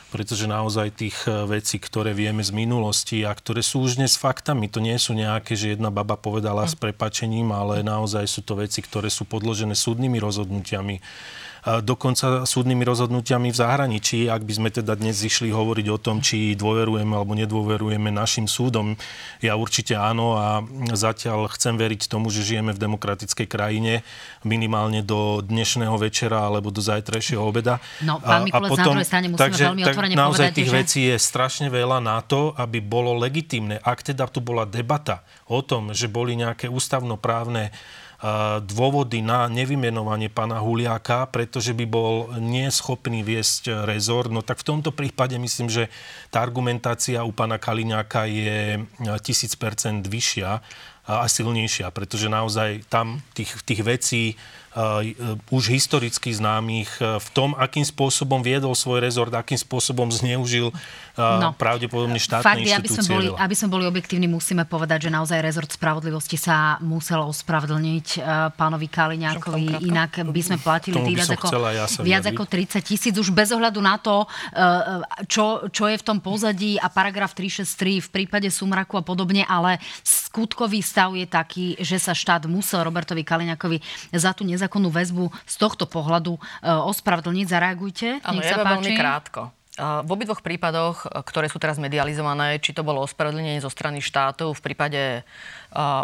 [0.09, 4.65] pretože naozaj tých e, vecí, ktoré vieme z minulosti a ktoré sú už dnes faktami,
[4.69, 8.81] to nie sú nejaké, že jedna baba povedala s prepačením, ale naozaj sú to veci,
[8.81, 11.01] ktoré sú podložené súdnymi rozhodnutiami
[11.65, 16.55] dokonca súdnymi rozhodnutiami v zahraničí, ak by sme teda dnes išli hovoriť o tom, či
[16.55, 18.95] dôverujeme alebo nedôverujeme našim súdom.
[19.43, 20.63] Ja určite áno a
[20.95, 24.07] zatiaľ chcem veriť tomu, že žijeme v demokratickej krajine
[24.47, 27.83] minimálne do dnešného večera alebo do zajtrajšieho obeda.
[28.03, 30.77] No, pán potom, na druhej strane musíme takže, veľmi otvorene tak naozaj povedať, tých že...
[30.79, 33.83] vecí je strašne veľa na to, aby bolo legitímne.
[33.83, 37.71] Ak teda tu bola debata o tom, že boli nejaké ústavnoprávne
[38.67, 44.91] dôvody na nevymenovanie pána Huliáka, pretože by bol neschopný viesť rezort, no tak v tomto
[44.91, 45.87] prípade myslím, že
[46.27, 50.59] tá argumentácia u pána Kaliňáka je 1000% vyššia
[51.09, 54.23] a silnejšia, pretože naozaj tam tých, tých vecí
[54.77, 55.01] uh,
[55.49, 60.77] už historicky známych uh, v tom, akým spôsobom viedol svoj rezort, akým spôsobom zneužil uh,
[61.17, 62.93] no, pravdepodobne štátne fakt, inštitúcie.
[62.93, 67.25] Aby sme, boli, aby sme boli objektívni, musíme povedať, že naozaj rezort spravodlivosti sa musel
[67.25, 68.21] ospravedlniť
[68.53, 73.33] pánovi Kaliňákovi, inak by sme platili tých viac, ako, ja viac ako 30 tisíc, už
[73.33, 74.29] bez ohľadu na to,
[75.25, 79.81] čo, čo je v tom pozadí a paragraf 363 v prípade Sumraku a podobne, ale
[80.29, 83.81] skutkový stav je taký, že sa štát musel Robertovi Kaliňákovi
[84.13, 87.45] za tú nezákonnú väzbu z tohto pohľadu e, ospravedlniť.
[87.49, 88.07] Zareagujte.
[88.21, 89.49] Áno, ja veľmi krátko.
[89.49, 94.05] E, v obidvoch prípadoch, e, ktoré sú teraz medializované, či to bolo ospravedlnenie zo strany
[94.05, 95.25] štátu v prípade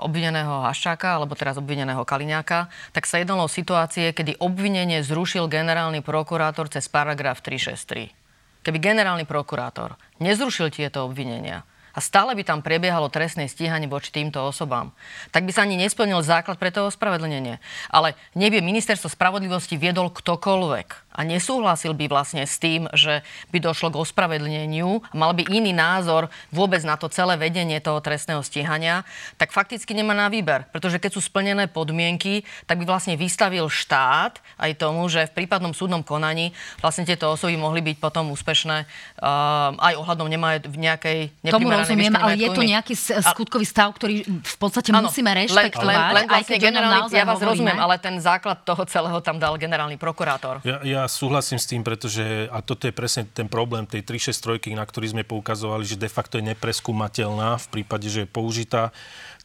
[0.06, 6.06] obvineného Haščáka alebo teraz obvineného Kaliňáka, tak sa jednalo o situácie, kedy obvinenie zrušil generálny
[6.06, 8.14] prokurátor cez paragraf 363.
[8.62, 14.44] Keby generálny prokurátor nezrušil tieto obvinenia, a stále by tam prebiehalo trestné stíhanie voči týmto
[14.44, 14.92] osobám,
[15.32, 17.64] tak by sa ani nesplnil základ pre to ospravedlnenie.
[17.88, 23.96] Ale nevie ministerstvo spravodlivosti viedol ktokoľvek a nesúhlasil by vlastne s tým, že by došlo
[23.96, 29.08] k ospravedlneniu a mal by iný názor vôbec na to celé vedenie toho trestného stíhania,
[29.40, 30.68] tak fakticky nemá na výber.
[30.76, 35.72] Pretože keď sú splnené podmienky, tak by vlastne vystavil štát aj tomu, že v prípadnom
[35.72, 36.52] súdnom konaní
[36.84, 38.78] vlastne tieto osoby mohli byť potom úspešné
[39.24, 41.20] uh, aj ohľadom nemajú v nejakej
[41.56, 45.88] Tomu rozumiem, ale je to nejaký skutkový stav, ktorý v podstate ano, musíme rešpektovať.
[45.88, 47.48] Len, len, len vlastne generálny, ja vás hovoríme.
[47.48, 50.60] rozumiem, ale ten základ toho celého tam dal generálny prokurátor.
[50.68, 54.86] Ja, ja súhlasím s tým, pretože, a toto je presne ten problém tej 363, na
[54.86, 58.94] ktorý sme poukazovali, že de facto je nepreskúmateľná v prípade, že je použitá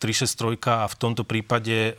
[0.00, 1.92] 363 a v tomto prípade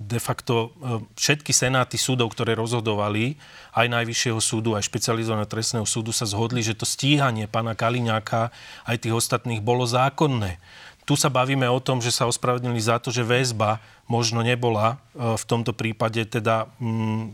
[0.00, 0.72] de facto
[1.20, 3.36] všetky senáty súdov, ktoré rozhodovali,
[3.76, 8.48] aj Najvyššieho súdu, aj špecializovaného trestného súdu sa zhodli, že to stíhanie pána Kaliňáka
[8.88, 10.56] aj tých ostatných bolo zákonné.
[11.04, 15.44] Tu sa bavíme o tom, že sa ospravedlnili za to, že väzba možno nebola v
[15.44, 17.24] tomto prípade teda mm,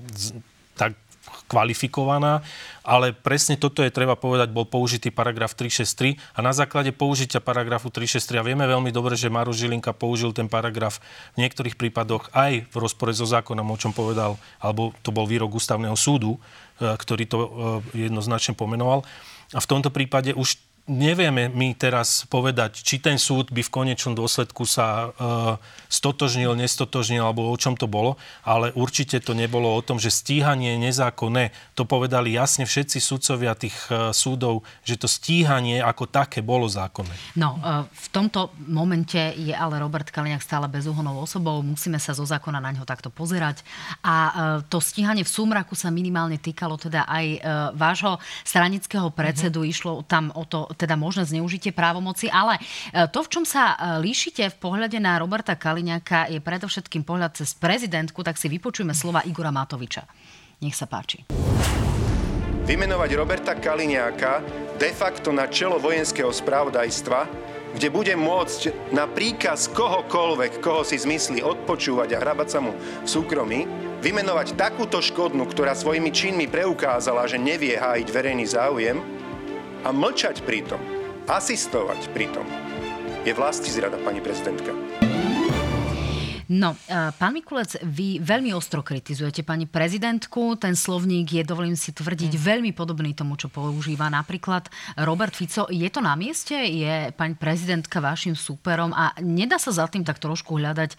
[0.77, 0.93] tak
[1.47, 2.43] kvalifikovaná,
[2.83, 7.91] ale presne toto je treba povedať, bol použitý paragraf 363 a na základe použitia paragrafu
[7.91, 10.99] 363 a vieme veľmi dobre, že Maro Žilinka použil ten paragraf
[11.39, 15.55] v niektorých prípadoch aj v rozpore so zákonom, o čom povedal, alebo to bol výrok
[15.55, 16.39] ústavného súdu, e,
[16.83, 17.49] ktorý to e,
[18.07, 19.07] jednoznačne pomenoval.
[19.55, 24.15] A v tomto prípade už nevieme my teraz povedať, či ten súd by v konečnom
[24.15, 25.59] dôsledku sa e,
[25.91, 28.15] stotožnil, nestotožnil, alebo o čom to bolo,
[28.47, 31.51] ale určite to nebolo o tom, že stíhanie je nezákonné.
[31.75, 37.13] To povedali jasne všetci sudcovia tých e, súdov, že to stíhanie ako také bolo zákonné.
[37.35, 42.23] No, e, v tomto momente je ale Robert Kaliňák stále bezúhonou osobou, musíme sa zo
[42.23, 43.67] zákona na ňo takto pozerať.
[44.07, 44.33] A e,
[44.71, 47.39] to stíhanie v súmraku sa minimálne týkalo teda aj e,
[47.75, 49.75] vášho stranického predsedu, mm-hmm.
[49.75, 54.05] išlo tam o to, teda možné zneužitie právomoci, ale e, to, v čom sa e,
[54.05, 59.25] líšite v pohľade na Roberta Kaliňáka, je predovšetkým pohľad cez prezidentku, tak si vypočujeme slova
[59.25, 60.05] Igora Matoviča.
[60.61, 61.25] Nech sa páči.
[62.67, 64.43] Vymenovať Roberta Kaliňáka
[64.77, 67.21] de facto na čelo vojenského spravodajstva,
[67.77, 73.07] kde bude môcť na príkaz kohokoľvek, koho si zmyslí, odpočúvať a hrabať sa mu v
[73.07, 73.69] súkromí,
[74.01, 78.97] vymenovať takúto škodnú, ktorá svojimi činmi preukázala, že nevie hájiť verejný záujem,
[79.87, 80.83] a mlčať pritom,
[81.31, 82.43] asistovať pritom,
[83.23, 84.75] je vlasti zrada, pani prezidentka.
[86.47, 90.55] No, e, pán Mikulec, vy veľmi ostro kritizujete pani prezidentku.
[90.55, 92.41] Ten slovník je, dovolím si tvrdiť, mm.
[92.41, 94.71] veľmi podobný tomu, čo používa napríklad
[95.03, 95.67] Robert Fico.
[95.67, 96.55] Je to na mieste?
[96.55, 98.95] Je pani prezidentka vašim súperom?
[98.95, 100.95] A nedá sa za tým tak trošku hľadať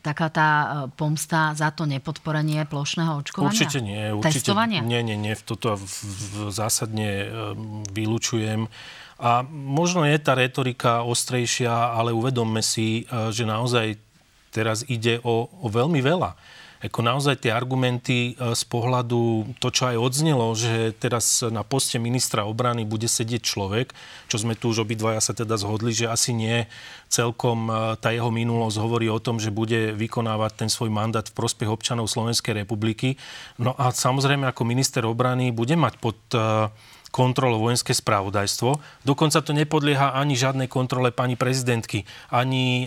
[0.00, 3.52] taká tá e, pomsta za to nepodporenie plošného očkovania?
[3.52, 4.08] Určite nie.
[4.16, 4.80] Určite, Testovania?
[4.80, 5.36] Nie, nie, nie.
[5.36, 7.26] Toto v, v, zásadne e,
[7.92, 8.72] vylúčujem.
[9.18, 13.02] A možno je tá retorika ostrejšia, ale uvedomme si,
[13.34, 14.07] že naozaj
[14.58, 16.34] teraz ide o, o veľmi veľa.
[16.78, 21.98] Eko naozaj tie argumenty e, z pohľadu, to čo aj odznelo, že teraz na poste
[21.98, 23.90] ministra obrany bude sedieť človek,
[24.30, 26.70] čo sme tu už obidvaja sa teda zhodli, že asi nie
[27.10, 31.34] celkom e, tá jeho minulosť hovorí o tom, že bude vykonávať ten svoj mandát v
[31.34, 33.18] prospech občanov Slovenskej republiky.
[33.58, 36.18] No a samozrejme ako minister obrany bude mať pod
[37.08, 39.02] kontrolou vojenské spravodajstvo.
[39.04, 42.86] Dokonca to nepodlieha ani žiadnej kontrole pani prezidentky, ani e,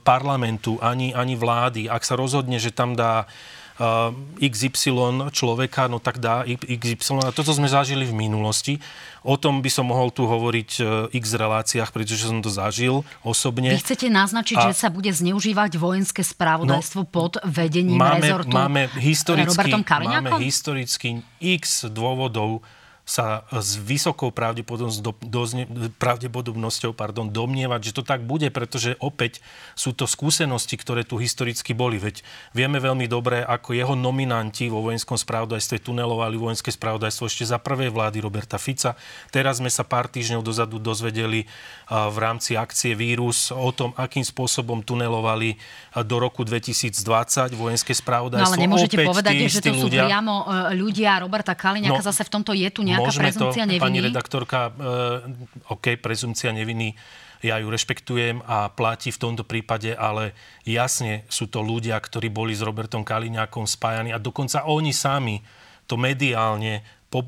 [0.00, 1.86] parlamentu, ani, ani vlády.
[1.86, 3.28] Ak sa rozhodne, že tam dá
[3.76, 7.28] e, XY človeka, no tak dá XY.
[7.28, 8.80] A toto sme zažili v minulosti.
[9.20, 13.04] O tom by som mohol tu hovoriť v e, x reláciách, pretože som to zažil
[13.20, 13.76] osobne.
[13.76, 14.72] Vy chcete naznačiť, a...
[14.72, 20.40] že sa bude zneužívať vojenské spravodajstvo no, pod vedením máme, rezortu máme historicky, Robertom Máme
[20.40, 22.64] historicky x dôvodov,
[23.08, 25.16] sa s vysokou pravdepodobnosťou,
[25.96, 29.40] pravdepodobnosťou pardon, domnievať, že to tak bude, pretože opäť
[29.72, 31.96] sú to skúsenosti, ktoré tu historicky boli.
[31.96, 32.20] Veď
[32.52, 37.88] vieme veľmi dobre, ako jeho nominanti vo vojenskom spravodajstve tunelovali vojenské spravodajstvo ešte za prvej
[37.88, 38.92] vlády Roberta Fica.
[39.32, 41.48] Teraz sme sa pár týždňov dozadu dozvedeli
[41.88, 45.56] v rámci akcie Vírus o tom, akým spôsobom tunelovali
[46.04, 46.92] do roku 2020
[47.56, 48.44] vojenské spravodajstvo.
[48.44, 50.04] No ale nemôžete Opäť povedať, že to sú ľudia.
[50.04, 53.70] priamo e, ľudia Roberta Kaliňaka, no, zase v tomto je tu nejaká Môžeme prezumcia to,
[53.70, 53.84] neviny?
[53.84, 56.94] Pani redaktorka, uh, OK, prezumcia neviny
[57.38, 60.34] ja ju rešpektujem a platí v tomto prípade, ale
[60.66, 65.38] jasne sú to ľudia, ktorí boli s Robertom Kaliňákom spájani a dokonca oni sami
[65.86, 67.20] to mediálne e,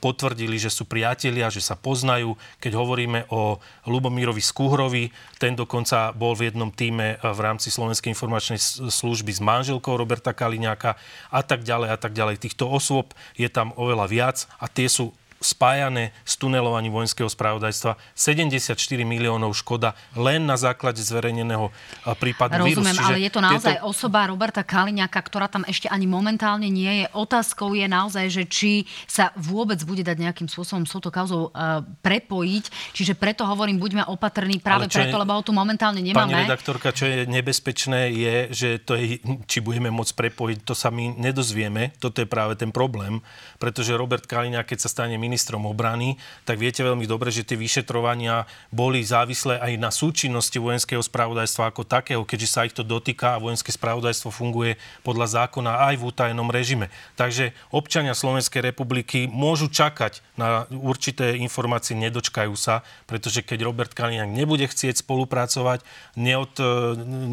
[0.00, 2.40] potvrdili, že sú priatelia, že sa poznajú.
[2.56, 8.16] Keď hovoríme o Lubomírovi Skúhrovi, ten dokonca bol v jednom týme e, v rámci Slovenskej
[8.16, 10.96] informačnej služby s manželkou Roberta Kaliňáka
[11.28, 12.40] a tak ďalej a tak ďalej.
[12.40, 17.96] Týchto osôb je tam oveľa viac a tie sú spájané s tunelovaním vojenského spravodajstva.
[18.12, 18.76] 74
[19.08, 21.72] miliónov škoda len na základe zverejneného
[22.20, 23.08] prípadu Rozumiem, vírus.
[23.08, 23.88] ale je to naozaj tieto...
[23.88, 27.06] osoba Roberta Kaliňaka, ktorá tam ešte ani momentálne nie je.
[27.16, 31.80] Otázkou je naozaj, že či sa vôbec bude dať nejakým spôsobom s touto kauzou uh,
[32.04, 32.92] prepojiť.
[32.92, 36.36] Čiže preto hovorím, buďme opatrní práve preto, je, lebo ho tu momentálne nemáme.
[36.36, 40.92] Pani redaktorka, čo je nebezpečné, je, že to je, či budeme môcť prepojiť, to sa
[40.92, 41.96] my nedozvieme.
[41.96, 43.24] Toto je práve ten problém,
[43.56, 45.29] pretože Robert Kaliňák, keď sa stane ministrom
[45.68, 46.16] obrany,
[46.48, 51.84] tak viete veľmi dobre, že tie vyšetrovania boli závislé aj na súčinnosti vojenského spravodajstva ako
[51.84, 56.48] takého, keďže sa ich to dotýka a vojenské spravodajstvo funguje podľa zákona aj v utajenom
[56.48, 56.88] režime.
[57.20, 64.32] Takže občania Slovenskej republiky môžu čakať na určité informácie, nedočkajú sa, pretože keď Robert Kaliňák
[64.32, 65.84] nebude chcieť spolupracovať,
[66.16, 66.56] neod,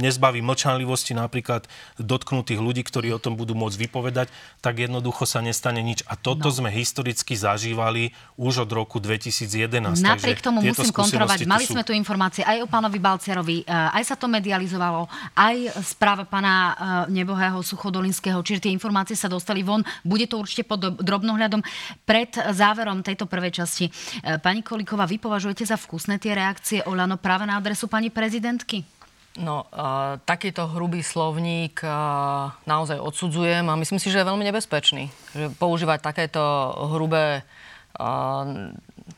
[0.03, 4.27] nezbaví mlčanlivosti napríklad dotknutých ľudí, ktorí o tom budú môcť vypovedať,
[4.59, 6.03] tak jednoducho sa nestane nič.
[6.09, 6.55] A toto no.
[6.55, 9.97] sme historicky zažívali fungovali už od roku 2011.
[9.97, 11.49] Napriek tomu musím kontrolovať.
[11.49, 11.73] Mali sú...
[11.73, 16.53] sme tu informácie aj o pánovi Balcerovi, eh, aj sa to medializovalo, aj správa pána
[16.53, 19.81] eh, nebohého Suchodolinského, čiže tie informácie sa dostali von.
[20.05, 21.63] Bude to určite pod drobnohľadom.
[22.05, 23.89] Pred záverom tejto prvej časti.
[23.89, 28.85] Eh, pani Kolíková, vy považujete za vkusné tie reakcie Olano práve na adresu pani prezidentky?
[29.37, 35.13] No, uh, takýto hrubý slovník uh, naozaj odsudzujem a myslím si, že je veľmi nebezpečný.
[35.37, 36.41] Že používať takéto
[36.97, 37.45] hrubé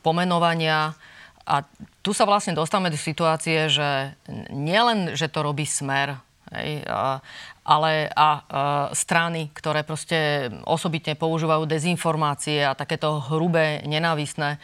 [0.00, 0.96] pomenovania.
[1.44, 1.66] A
[2.00, 4.14] tu sa vlastne dostávame do situácie, že
[4.54, 6.20] nielen, že to robí smer,
[6.54, 6.84] hej,
[7.66, 8.28] ale a, a
[8.94, 14.62] strany, ktoré proste osobitne používajú dezinformácie a takéto hrubé, nenávistné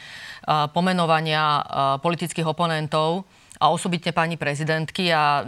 [0.70, 1.62] pomenovania
[2.02, 3.26] politických oponentov
[3.58, 5.42] a osobitne pani prezidentky a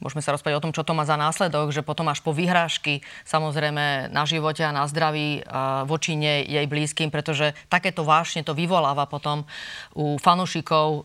[0.00, 3.04] Môžeme sa rozprávať o tom, čo to má za následok, že potom až po vyhrážky,
[3.28, 5.44] samozrejme na živote a na zdraví
[5.84, 9.44] voči nej, jej blízkym, pretože takéto vášne to vyvoláva potom
[9.92, 11.04] u fanúšikov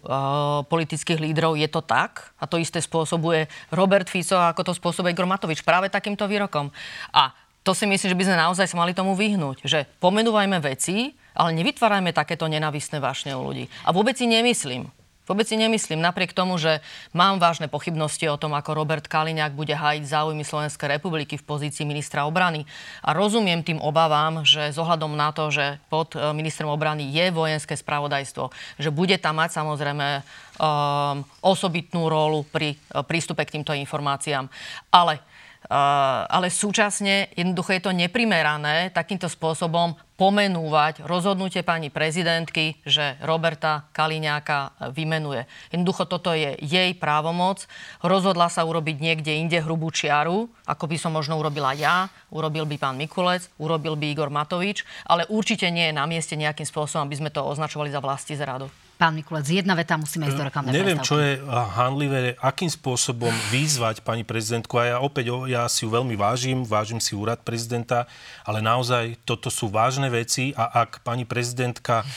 [0.71, 1.59] politických lídrov.
[1.59, 2.31] Je to tak?
[2.39, 6.71] A to isté spôsobuje Robert Fico, ako to spôsobuje Igor Matovič práve takýmto výrokom.
[7.11, 7.35] A
[7.67, 9.67] to si myslím, že by sme naozaj sa mali tomu vyhnúť.
[9.67, 13.67] Že pomenúvajme veci, ale nevytvárajme takéto nenavistné vášne u ľudí.
[13.83, 14.87] A vôbec si nemyslím,
[15.25, 19.73] Vôbec si nemyslím, napriek tomu, že mám vážne pochybnosti o tom, ako Robert Kaliňák bude
[19.73, 22.69] hájiť záujmy Slovenskej republiky v pozícii ministra obrany.
[23.01, 27.33] A rozumiem tým obavám, že z ohľadom na to, že pod e, ministrom obrany je
[27.33, 30.07] vojenské spravodajstvo, že bude tam mať samozrejme
[30.55, 34.47] um, osobitnú rolu pri uh, prístupe k týmto informáciám.
[34.93, 35.19] Ale
[35.69, 44.91] ale súčasne jednoducho je to neprimerané takýmto spôsobom pomenúvať rozhodnutie pani prezidentky, že Roberta Kaliňáka
[44.95, 45.43] vymenuje.
[45.75, 47.67] Jednoducho toto je jej právomoc.
[47.99, 52.79] Rozhodla sa urobiť niekde inde hrubú čiaru, ako by som možno urobila ja, urobil by
[52.79, 57.19] pán Mikulec, urobil by Igor Matovič, ale určite nie je na mieste nejakým spôsobom, aby
[57.19, 58.71] sme to označovali za vlasti zradu.
[58.95, 63.99] Pán Mikulec, jedna veta, musíme ísť do reklamnej Neviem, čo je handlivé, akým spôsobom vyzvať
[63.99, 64.71] pani prezidentku.
[64.79, 68.07] A ja opäť, ja si ju veľmi vážim, vážim si úrad prezidenta,
[68.47, 72.07] ale naozaj toto sú vážne veci a ak pani prezidentka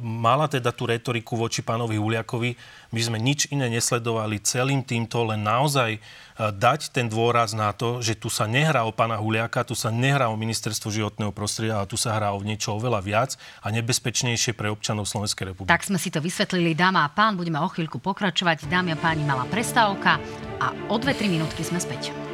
[0.00, 2.56] mala teda tú retoriku voči pánovi Huliakovi,
[2.94, 6.00] my sme nič iné nesledovali celým týmto, len naozaj
[6.38, 10.26] dať ten dôraz na to, že tu sa nehrá o pána Huliaka, tu sa nehrá
[10.30, 13.30] o ministerstvo životného prostredia, ale tu sa hrá o niečo oveľa viac
[13.62, 15.70] a nebezpečnejšie pre občanov Slovenskej republiky.
[15.70, 18.66] Tak sme si to vysvetlili, dáma a pán, budeme o chvíľku pokračovať.
[18.66, 20.18] Dámy a páni, malá prestávka
[20.58, 22.33] a o 2-3 minútky sme späť.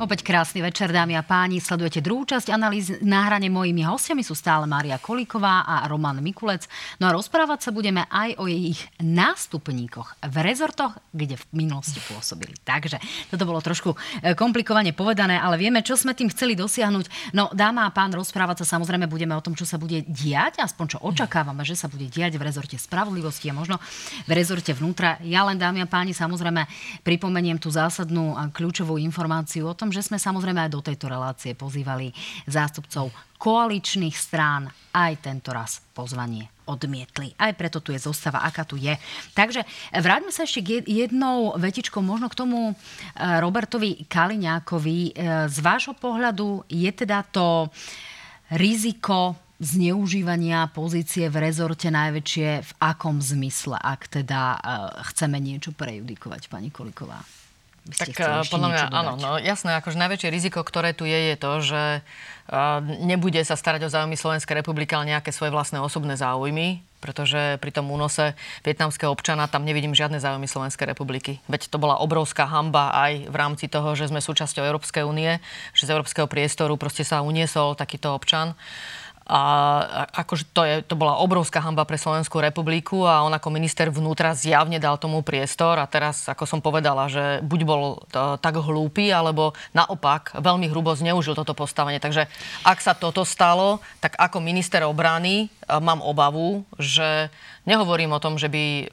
[0.00, 1.60] Opäť krásny večer, dámy a páni.
[1.60, 3.52] Sledujete druhú časť analýz na hrane.
[3.52, 6.64] Mojimi hostiami sú stále Mária Kolíková a Roman Mikulec.
[7.04, 12.56] No a rozprávať sa budeme aj o ich nástupníkoch v rezortoch, kde v minulosti pôsobili.
[12.64, 12.96] Takže
[13.28, 13.92] toto bolo trošku
[14.24, 17.36] e, komplikovane povedané, ale vieme, čo sme tým chceli dosiahnuť.
[17.36, 20.96] No, dáma a pán, rozprávať sa samozrejme budeme o tom, čo sa bude diať, aspoň
[20.96, 23.76] čo očakávame, že sa bude diať v rezorte spravodlivosti a možno
[24.24, 25.20] v rezorte vnútra.
[25.20, 26.64] Ja len, dámy a páni, samozrejme
[27.04, 31.54] pripomeniem tú zásadnú a kľúčovú informáciu o tom, že sme samozrejme aj do tejto relácie
[31.54, 32.14] pozývali
[32.46, 34.68] zástupcov koaličných strán.
[34.90, 37.34] Aj tento raz pozvanie odmietli.
[37.34, 38.94] Aj preto tu je zostava, aká tu je.
[39.34, 42.74] Takže vráťme sa ešte jednou vetičkou možno k tomu e,
[43.42, 44.98] Robertovi Kaliňákovi.
[45.10, 45.12] E,
[45.50, 47.66] z vášho pohľadu je teda to
[48.54, 54.58] riziko zneužívania pozície v rezorte najväčšie v akom zmysle, ak teda e,
[55.12, 57.39] chceme niečo prejudikovať, pani Koliková?
[57.88, 61.52] Tak eh, podľa mňa, áno, no, jasné, akože najväčšie riziko, ktoré tu je, je to,
[61.64, 61.82] že
[62.52, 67.56] uh, nebude sa starať o záujmy Slovenskej republiky, ale nejaké svoje vlastné osobné záujmy, pretože
[67.56, 71.40] pri tom únose vietnamského občana tam nevidím žiadne záujmy Slovenskej republiky.
[71.48, 75.40] Veď to bola obrovská hamba aj v rámci toho, že sme súčasťou Európskej únie,
[75.72, 78.52] že z európskeho priestoru proste sa uniesol takýto občan.
[79.30, 79.42] A
[80.10, 84.34] akože to, je, to bola obrovská hamba pre Slovenskú republiku a on ako minister vnútra
[84.34, 89.14] zjavne dal tomu priestor a teraz, ako som povedala, že buď bol to, tak hlúpy,
[89.14, 92.02] alebo naopak veľmi hrubo zneužil toto postavenie.
[92.02, 92.26] Takže
[92.66, 97.30] ak sa toto stalo, tak ako minister obrany e, mám obavu, že
[97.68, 98.84] nehovorím o tom, že by e,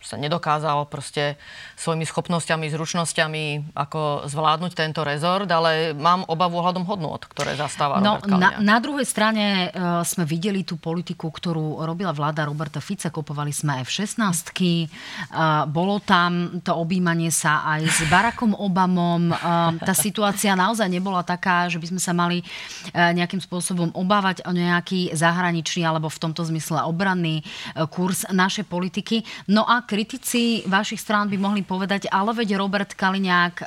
[0.00, 1.36] sa nedokázal proste
[1.76, 8.16] svojimi schopnosťami, zručnosťami ako zvládnuť tento rezort, ale mám obavu ohľadom hodnôt, ktoré zastáva no,
[8.24, 13.52] na, na druhej strane uh, sme videli tú politiku, ktorú robila vláda Roberta Fica, kupovali
[13.52, 19.36] sme F-16, uh, bolo tam to objímanie sa aj s Barackom Obamom.
[19.36, 24.48] Uh, tá situácia naozaj nebola taká, že by sme sa mali uh, nejakým spôsobom obávať
[24.48, 29.24] o nejaký zahraničný alebo v tomto zmysle obranný uh, kurz našej politiky.
[29.50, 33.66] No a kritici vašich strán by mohli povedať, ale veď Robert Kaliňák um,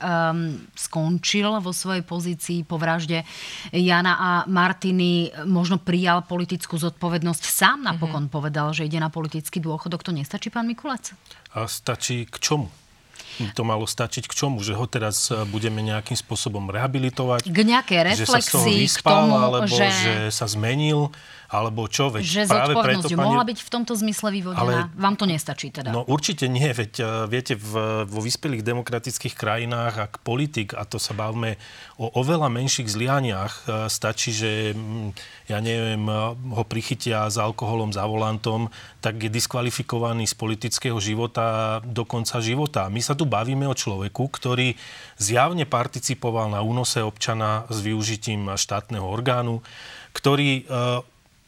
[0.78, 3.26] skončil vo svojej pozícii po vražde
[3.74, 7.44] Jana a Martiny, možno prijal politickú zodpovednosť.
[7.44, 8.36] Sám napokon mm-hmm.
[8.36, 10.06] povedal, že ide na politický dôchodok.
[10.06, 11.16] To nestačí, pán Mikulec?
[11.54, 12.70] A stačí k čomu?
[13.58, 14.62] to malo stačiť k čomu?
[14.62, 17.50] Že ho teraz e, budeme nejakým spôsobom rehabilitovať?
[17.50, 19.88] K nejakej reflexii, že sa z toho vyspal, k tomu, alebo že...
[19.90, 21.10] že sa zmenil?
[21.54, 22.10] Alebo čo?
[22.10, 23.30] Veď že práve preto, pani...
[23.30, 24.90] mohla byť v tomto zmysle vyvodená.
[24.90, 24.98] Ale...
[24.98, 25.94] Vám to nestačí teda?
[25.94, 30.98] No určite nie, veď uh, viete, v, vo vyspelých demokratických krajinách, ak politik, a to
[30.98, 31.62] sa bavme
[32.02, 35.14] o oveľa menších zlianiach, uh, stačí, že um,
[35.46, 41.78] ja neviem, uh, ho prichytia s alkoholom za volantom, tak je diskvalifikovaný z politického života
[41.86, 42.90] do konca života.
[42.90, 44.74] My sa tu bavíme o človeku, ktorý
[45.22, 49.62] zjavne participoval na únose občana s využitím štátneho orgánu,
[50.16, 50.66] ktorý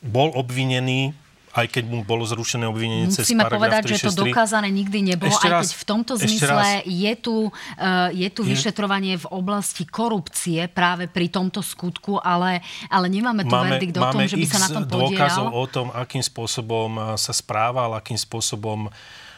[0.06, 1.14] bol obvinený
[1.56, 3.96] aj keď mu bolo zrušené obvinenie cez Musíme povedať, 363.
[3.96, 6.84] že to dokázané nikdy nebolo, Ešte aj raz, keď v tomto zmysle raz.
[6.84, 12.60] je tu, uh, je tu Je- vyšetrovanie v oblasti korupcie práve pri tomto skutku, ale,
[12.92, 15.64] ale nemáme tu verdikt o tom, že by sa na tom dôkazov podielal.
[15.64, 18.92] o tom, akým spôsobom a, sa správal, akým spôsobom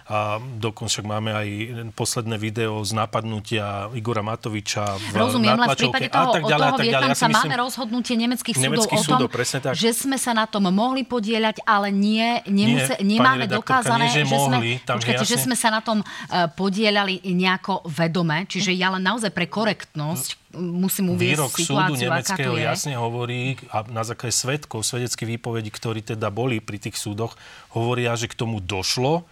[0.07, 1.47] a dokonca však máme aj
[1.91, 6.63] posledné video z napadnutia Igora Matoviča v Rozumiem, len v prípade toho, a tak ďalej,
[6.63, 7.07] od a toho tak ďalej.
[7.07, 9.73] Ja myslím, máme rozhodnutie nemeckých súdov Nemeckých o tom, súdov, tak.
[9.75, 14.23] že sme sa na tom mohli podieľať, ale nie, nemuse, Nie, nemáme dokázané, nie, že
[14.23, 18.47] že, sme, mohli, tam počkajte, že sme sa na tom uh, podieľali nejako vedome.
[18.47, 23.83] Čiže ja len naozaj pre korektnosť musím uviesť Výrok súdu situáciu, nemeckého jasne hovorí, a
[23.91, 27.35] na základe svetkov, svedecké výpovedi, ktorí teda boli pri tých súdoch,
[27.75, 29.27] hovoria, že k tomu došlo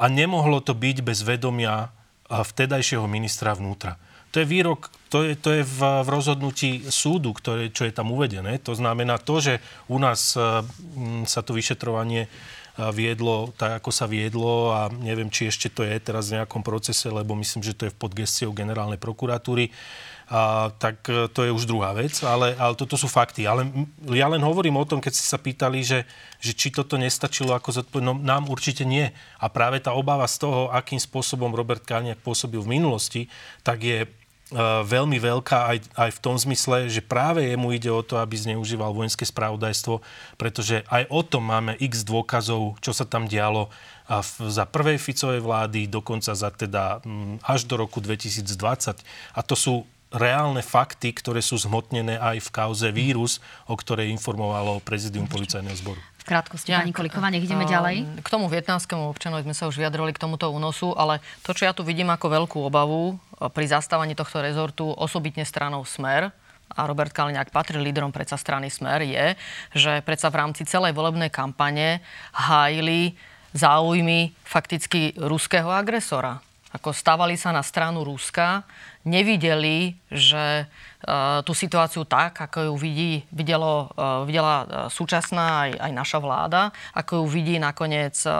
[0.00, 1.92] a nemohlo to byť bez vedomia
[2.32, 4.00] vtedajšieho ministra vnútra.
[4.30, 8.14] To je výrok, to je, to je v, v rozhodnutí súdu, ktoré, čo je tam
[8.14, 8.62] uvedené.
[8.62, 9.54] To znamená to, že
[9.90, 15.50] u nás m, sa to vyšetrovanie a, viedlo tak, ako sa viedlo a neviem, či
[15.50, 19.02] ešte to je teraz v nejakom procese, lebo myslím, že to je pod gestiou generálnej
[19.02, 19.74] prokuratúry
[20.30, 23.50] a, tak e, to je už druhá vec, ale, ale toto sú fakty.
[23.50, 23.66] Ale
[24.14, 26.06] ja len hovorím o tom, keď ste sa pýtali, že,
[26.38, 29.10] že či toto nestačilo ako zodpovedť, no nám určite nie.
[29.42, 33.26] A práve tá obava z toho, akým spôsobom Robert Kaliňák pôsobil v minulosti,
[33.66, 34.08] tak je e,
[34.86, 38.94] veľmi veľká aj, aj v tom zmysle, že práve jemu ide o to, aby zneužíval
[38.94, 39.98] vojenské spravodajstvo,
[40.38, 43.66] pretože aj o tom máme x dôkazov, čo sa tam dialo
[44.06, 47.02] a v, za prvej Ficovej vlády, dokonca za teda
[47.42, 48.46] až do roku 2020.
[49.34, 53.38] A to sú reálne fakty, ktoré sú zhmotnené aj v kauze vírus,
[53.70, 56.02] o ktorej informovalo prezidium policajného zboru.
[56.20, 57.96] V krátkosti, pani Koliková, nech ideme A, ďalej.
[58.20, 61.72] K tomu vietnamskému občanovi sme sa už vyjadrili k tomuto únosu, ale to, čo ja
[61.72, 66.28] tu vidím ako veľkú obavu a pri zastávaní tohto rezortu, osobitne stranou Smer,
[66.70, 69.34] a Robert Kaliňák patrí lídrom predsa strany Smer, je,
[69.74, 71.98] že predsa v rámci celej volebnej kampane
[72.30, 73.18] hájili
[73.50, 76.38] záujmy fakticky ruského agresora.
[76.70, 78.62] Ako stávali sa na stranu Ruska,
[79.02, 80.64] nevideli, že e,
[81.42, 86.70] tú situáciu tak, ako ju vidí, videlo, e, videla e, súčasná aj, aj naša vláda,
[86.94, 88.30] ako ju vidí nakoniec e,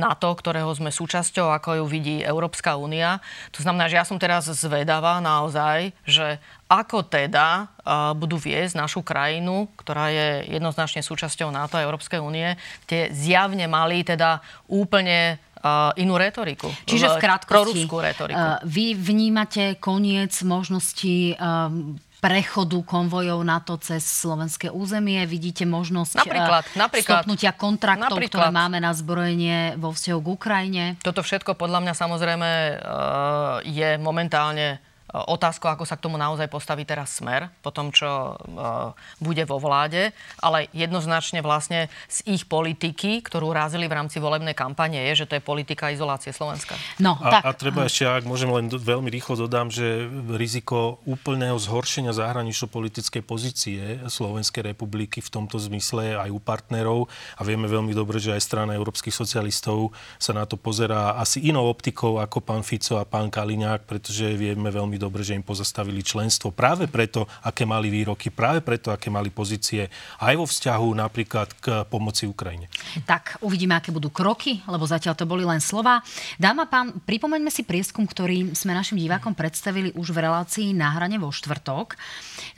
[0.00, 3.22] NATO, ktorého sme súčasťou, ako ju vidí Európska únia.
[3.54, 9.02] To znamená, že ja som teraz zvedavá naozaj, že ako teda uh, budú viesť našu
[9.02, 12.54] krajinu, ktorá je jednoznačne súčasťou NATO a Európskej únie,
[12.86, 14.38] kde zjavne mali teda
[14.70, 16.68] úplne uh, inú retoriku.
[16.84, 17.52] Čiže v krátkosti,
[17.86, 18.40] Proruskú retoriku.
[18.40, 25.24] uh, vy vnímate koniec možnosti um, prechodu konvojov NATO cez slovenské územie?
[25.24, 27.24] Vidíte možnosť Napríklad, uh, napríklad.
[27.24, 28.28] stopnutia kontraktov, Napríklad.
[28.28, 30.84] ktoré máme na zbrojenie vo vzťahu k Ukrajine?
[31.00, 36.86] Toto všetko podľa mňa samozrejme uh, je momentálne otázkou, ako sa k tomu naozaj postaví
[36.86, 43.22] teraz smer, po tom, čo uh, bude vo vláde, ale jednoznačne vlastne z ich politiky,
[43.24, 46.78] ktorú rázili v rámci volebnej kampane, je, že to je politika izolácie Slovenska.
[47.02, 52.14] No, A, a treba ešte, ak môžem len veľmi rýchlo dodám, že riziko úplného zhoršenia
[52.14, 58.36] zahranično-politickej pozície Slovenskej republiky v tomto zmysle aj u partnerov a vieme veľmi dobre, že
[58.36, 63.08] aj strana európskych socialistov sa na to pozerá asi inou optikou ako pán Fico a
[63.08, 68.28] pán Kaliňák, pretože vieme veľmi dobre, že im pozastavili členstvo práve preto, aké mali výroky,
[68.28, 69.88] práve preto, aké mali pozície
[70.20, 72.68] aj vo vzťahu napríklad k pomoci Ukrajine.
[73.08, 76.04] Tak uvidíme, aké budú kroky, lebo zatiaľ to boli len slova.
[76.36, 81.16] Dáma pán, pripomeňme si prieskum, ktorý sme našim divákom predstavili už v relácii na hrane
[81.16, 81.96] vo štvrtok,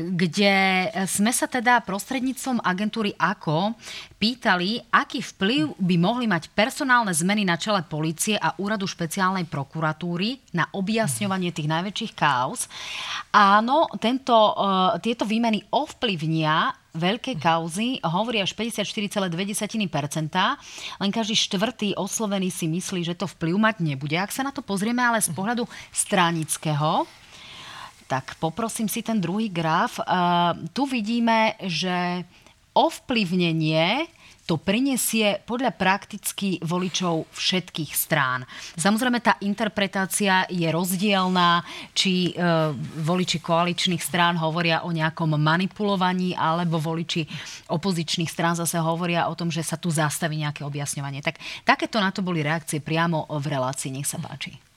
[0.02, 3.76] kde sme sa teda prostredníctvom agentúry AKO
[4.22, 10.38] pýtali, aký vplyv by mohli mať personálne zmeny na čele policie a úradu špeciálnej prokuratúry
[10.54, 12.70] na objasňovanie tých najväčších káuz.
[13.34, 19.34] Áno, tento, uh, tieto výmeny ovplyvnia veľké kauzy, hovorí až 54,2%,
[21.02, 24.14] len každý štvrtý oslovený si myslí, že to vplyv mať nebude.
[24.14, 27.10] Ak sa na to pozrieme ale z pohľadu stranického,
[28.06, 29.98] tak poprosím si ten druhý graf.
[29.98, 32.22] Uh, tu vidíme, že
[32.74, 34.08] ovplyvnenie
[34.42, 38.42] to prinesie podľa prakticky voličov všetkých strán.
[38.74, 41.62] Samozrejme, tá interpretácia je rozdielná,
[41.94, 42.42] či e,
[43.06, 47.22] voliči koaličných strán hovoria o nejakom manipulovaní, alebo voliči
[47.70, 51.22] opozičných strán zase hovoria o tom, že sa tu zastaví nejaké objasňovanie.
[51.22, 53.94] Tak takéto na to boli reakcie priamo v relácii.
[53.94, 54.71] Nech sa páči.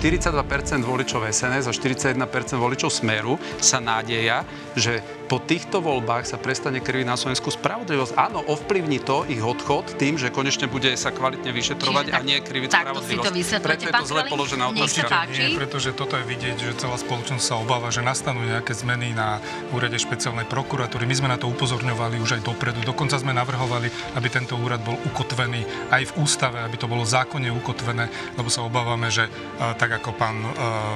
[0.00, 4.40] 42% voličov SNS a 41% voličov Smeru sa nádeja,
[4.72, 8.18] že po týchto voľbách sa prestane kriviť na Slovensku spravodlivosť.
[8.18, 12.42] Áno, ovplyvní to ich odchod tým, že konečne bude sa kvalitne vyšetrovať Čiže a nie
[12.42, 13.62] kriviť spravodlivosť.
[13.62, 15.30] Preto je to zle položená otázka.
[15.30, 19.38] Nie, pretože toto je vidieť, že celá spoločnosť sa obáva, že nastanú nejaké zmeny na
[19.70, 21.06] úrade špeciálnej prokuratúry.
[21.06, 22.82] My sme na to upozorňovali už aj dopredu.
[22.82, 23.86] Dokonca sme navrhovali,
[24.18, 28.66] aby tento úrad bol ukotvený aj v ústave, aby to bolo zákonne ukotvené, lebo sa
[28.66, 29.30] obávame, že
[29.78, 30.42] tak ako pán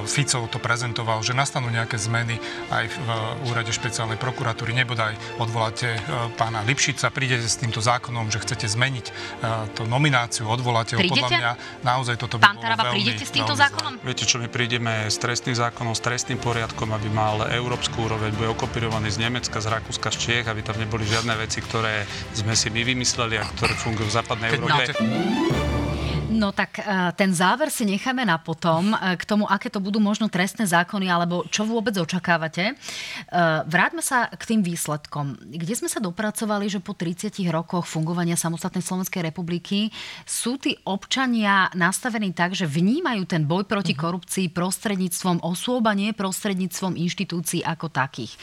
[0.03, 2.35] Fico to prezentoval, že nastanú nejaké zmeny
[2.67, 4.23] aj v úrade špeciálnej prokuratúry,
[4.75, 5.99] nebodaj odvoláte e,
[6.39, 9.13] pána Lipšica, prídete s týmto zákonom, že chcete zmeniť e,
[9.73, 11.51] tú nomináciu, odvoláte ho, podľa mňa
[11.81, 13.99] naozaj toto by Pán Taraba, veľmi, prídete s týmto zákonom?
[14.05, 18.51] Viete čo, my prídeme s trestným zákonom, s trestným poriadkom, aby mal európsku úroveň, bude
[18.53, 22.69] okopírovaný z Nemecka, z Rakúska, z Čiech, aby tam neboli žiadne veci, ktoré sme si
[22.69, 24.91] my vymysleli a ktoré fungujú v západnej Európe.
[25.01, 25.84] No.
[26.25, 30.01] No tak e, ten záver si necháme na potom, e, k tomu, aké to budú
[30.01, 32.71] možno trestné zákony, alebo čo vôbec očakávate.
[32.71, 32.73] E,
[33.69, 35.37] vráťme sa k tým výsledkom.
[35.37, 39.93] Kde sme sa dopracovali, že po 30 rokoch fungovania samostatnej Slovenskej republiky
[40.25, 43.99] sú tí občania nastavení tak, že vnímajú ten boj proti mhm.
[44.01, 48.33] korupcii prostredníctvom osôb a nie prostredníctvom inštitúcií ako takých.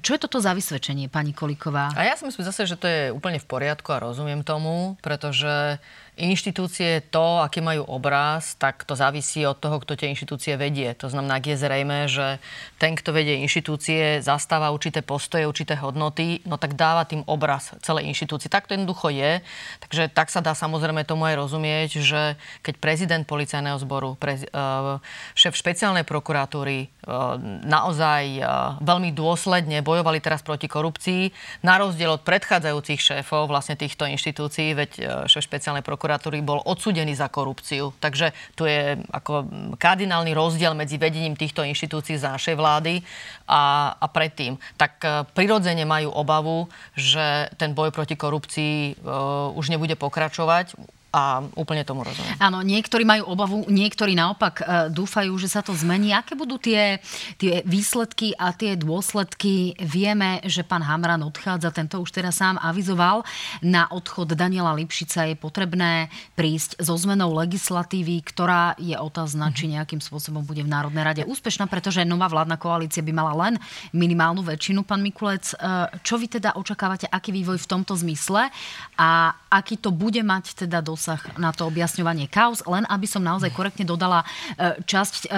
[0.00, 1.92] Čo je toto za vysvedčenie, pani Koliková?
[1.92, 5.76] A ja si myslím zase, že to je úplne v poriadku a rozumiem tomu, pretože
[6.12, 10.92] Inštitúcie, to, aký majú obraz, tak to závisí od toho, kto tie inštitúcie vedie.
[11.00, 12.36] To znamená, ak je zrejme, že
[12.76, 18.12] ten, kto vedie inštitúcie, zastáva určité postoje, určité hodnoty, no tak dáva tým obraz celej
[18.12, 18.52] inštitúcie.
[18.52, 19.40] Tak to jednoducho je.
[19.88, 25.00] Takže tak sa dá samozrejme tomu aj rozumieť, že keď prezident policajného zboru, prez, uh,
[25.32, 31.32] šéf špeciálnej prokuratúry uh, naozaj uh, veľmi dôsledne bojovali teraz proti korupcii,
[31.64, 34.90] na rozdiel od predchádzajúcich šéfov vlastne týchto inštitúcií, veď
[35.24, 37.94] šéf špeciálnej prokuratúry prokuratúry bol odsudený za korupciu.
[38.02, 39.46] Takže tu je ako
[39.78, 43.06] kardinálny rozdiel medzi vedením týchto inštitúcií za našej vlády
[43.46, 44.58] a, a predtým.
[44.74, 46.66] Tak e, prirodzene majú obavu,
[46.98, 50.74] že ten boj proti korupcii uh, už nebude pokračovať
[51.12, 52.40] a úplne tomu rozumiem.
[52.40, 56.16] Áno, niektorí majú obavu, niektorí naopak e, dúfajú, že sa to zmení.
[56.16, 57.04] Aké budú tie,
[57.36, 59.76] tie výsledky a tie dôsledky?
[59.76, 63.28] Vieme, že pán Hamran odchádza, tento už teraz sám avizoval.
[63.60, 70.00] Na odchod Daniela Lipšica je potrebné prísť so zmenou legislatívy, ktorá je otázna, či nejakým
[70.00, 73.60] spôsobom bude v Národnej rade úspešná, pretože nová vládna koalícia by mala len
[73.92, 74.80] minimálnu väčšinu.
[74.88, 75.56] Pán Mikulec, e,
[76.00, 78.48] čo vy teda očakávate, aký vývoj v tomto zmysle
[78.96, 83.26] a aký to bude mať teda dosť dosah na to objasňovanie kauz, len aby som
[83.26, 84.22] naozaj korektne dodala,
[84.54, 85.28] e, časť e,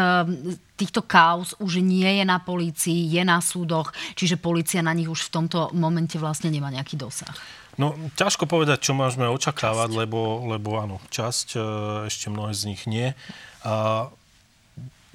[0.76, 5.32] týchto kauz už nie je na polícii, je na súdoch, čiže policia na nich už
[5.32, 7.32] v tomto momente vlastne nemá nejaký dosah.
[7.80, 11.60] No, ťažko povedať, čo môžeme očakávať, lebo, lebo áno, časť, e,
[12.12, 13.16] ešte mnohé z nich nie.
[13.64, 14.12] A,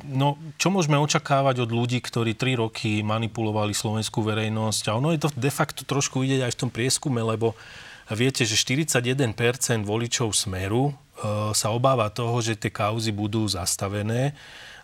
[0.01, 4.83] no, čo môžeme očakávať od ľudí, ktorí tri roky manipulovali slovenskú verejnosť?
[4.89, 7.53] A ono je to de facto trošku ide aj v tom prieskume, lebo
[8.09, 9.33] Viete, že 41%
[9.85, 10.93] voličov Smeru e,
[11.53, 14.33] sa obáva toho, že tie kauzy budú zastavené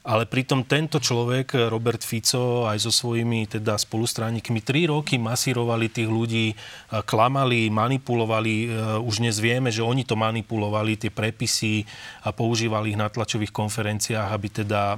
[0.06, 6.06] ale pritom tento človek, Robert Fico, aj so svojimi teda spolustránikmi, tri roky masírovali tých
[6.06, 6.56] ľudí, e,
[7.02, 8.54] klamali, manipulovali.
[8.54, 8.68] E,
[9.02, 11.90] už dnes vieme, že oni to manipulovali, tie prepisy
[12.22, 14.98] a používali ich na tlačových konferenciách, aby teda e,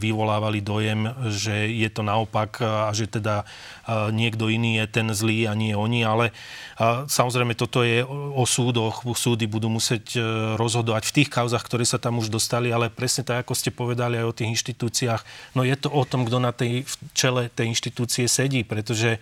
[0.00, 3.44] vyvolávali dojem, že je to naopak a že teda
[4.10, 6.02] niekto iný je ten zlý a nie oni.
[6.02, 6.34] Ale
[7.06, 9.06] samozrejme toto je o súdoch.
[9.14, 10.18] Súdy budú musieť
[10.58, 14.18] rozhodovať v tých kauzach, ktoré sa tam už dostali, ale presne tak, ako ste povedali
[14.18, 15.22] aj o tých tých inštitúciách,
[15.58, 19.18] no je to o tom, kto na tej v čele tej inštitúcie sedí, pretože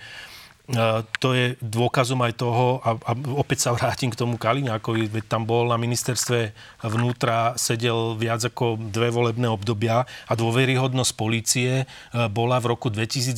[1.21, 5.45] to je dôkazom aj toho, a, a opäť sa vrátim k tomu Kaliňákovi, veď tam
[5.45, 6.57] bol na ministerstve
[6.89, 11.87] vnútra, sedel viac ako dve volebné obdobia a dôveryhodnosť policie e,
[12.33, 13.37] bola v roku 2020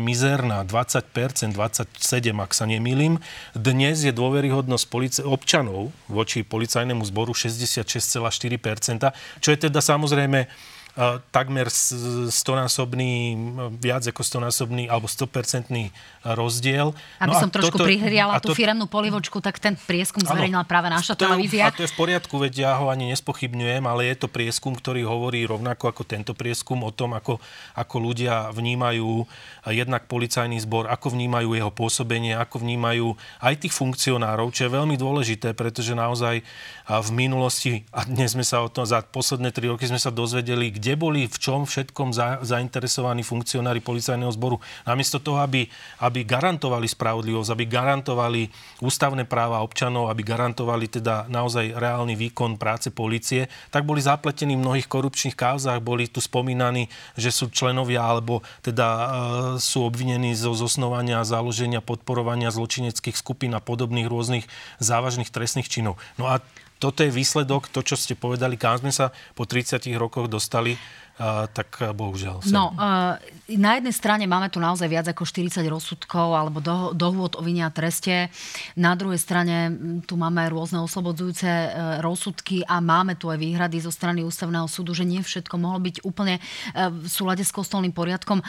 [0.00, 1.92] mizerná, 20%, 27,
[2.40, 3.20] ak sa nemýlim.
[3.52, 9.12] Dnes je dôveryhodnosť policie, občanov voči policajnému zboru 66,4%,
[9.44, 10.71] čo je teda samozrejme
[11.32, 11.72] takmer
[12.28, 13.32] stonásobný,
[13.80, 15.88] viac ako stonásobný alebo 100%
[16.20, 16.92] rozdiel.
[17.16, 20.92] Aby no som trošku toto, prihriala tú to, firemnú polivočku, tak ten prieskum zverejnila práve
[20.92, 21.72] naša to, televízia.
[21.72, 25.08] A to je v poriadku, veď ja ho ani nespochybňujem, ale je to prieskum, ktorý
[25.08, 27.40] hovorí rovnako ako tento prieskum o tom, ako,
[27.72, 29.24] ako ľudia vnímajú
[29.72, 35.00] jednak policajný zbor, ako vnímajú jeho pôsobenie, ako vnímajú aj tých funkcionárov, čo je veľmi
[35.00, 36.44] dôležité, pretože naozaj
[36.84, 40.74] v minulosti, a dnes sme sa o tom, za posledné tri roky sme sa dozvedeli,
[40.82, 44.58] kde boli v čom všetkom za, zainteresovaní funkcionári policajného zboru.
[44.82, 45.70] Namiesto toho, aby,
[46.02, 48.42] aby garantovali spravodlivosť, aby garantovali
[48.82, 54.64] ústavné práva občanov, aby garantovali teda naozaj reálny výkon práce policie, tak boli zapletení v
[54.66, 55.78] mnohých korupčných kauzách.
[55.78, 59.06] Boli tu spomínaní, že sú členovia alebo teda e,
[59.62, 64.50] sú obvinení zo zosnovania, založenia, podporovania zločineckých skupín a podobných rôznych
[64.82, 65.94] závažných trestných činov.
[66.18, 66.42] No a
[66.82, 70.74] toto je výsledok, to, čo ste povedali, kam sme sa po 30 rokoch dostali
[71.52, 72.40] tak eh, bohužiaľ.
[72.40, 72.56] Sem.
[72.56, 72.72] No,
[73.52, 77.68] na jednej strane máme tu naozaj viac ako 40 rozsudkov alebo do, dohôd o vine
[77.68, 78.32] a treste.
[78.80, 79.76] Na druhej strane
[80.08, 81.68] tu máme rôzne oslobodzujúce eh,
[82.00, 86.04] rozsudky a máme tu aj výhrady zo strany ústavného súdu, že nie všetko mohlo byť
[86.08, 86.40] úplne
[86.74, 88.40] v súlade s kostolným poriadkom.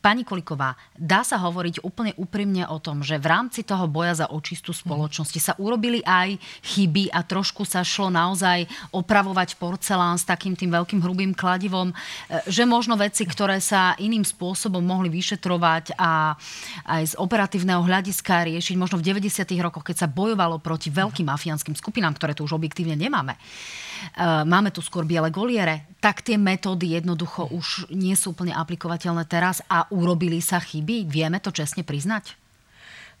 [0.00, 4.26] Pani Koliková, dá sa hovoriť úplne úprimne o tom, že v rámci toho boja za
[4.32, 10.56] očistú spoločnosti sa urobili aj chyby a trošku sa šlo naozaj opravovať porcelán s takým
[10.56, 11.94] tým veľkým hrubým kladom kladivom, e,
[12.48, 16.32] že možno veci, ktoré sa iným spôsobom mohli vyšetrovať a
[16.88, 19.44] aj z operatívneho hľadiska riešiť možno v 90.
[19.60, 23.36] rokoch, keď sa bojovalo proti veľkým mafiánskym skupinám, ktoré tu už objektívne nemáme.
[23.36, 23.40] E,
[24.48, 29.60] máme tu skôr biele goliere, tak tie metódy jednoducho už nie sú úplne aplikovateľné teraz
[29.68, 31.04] a urobili sa chyby.
[31.04, 32.40] Vieme to čestne priznať?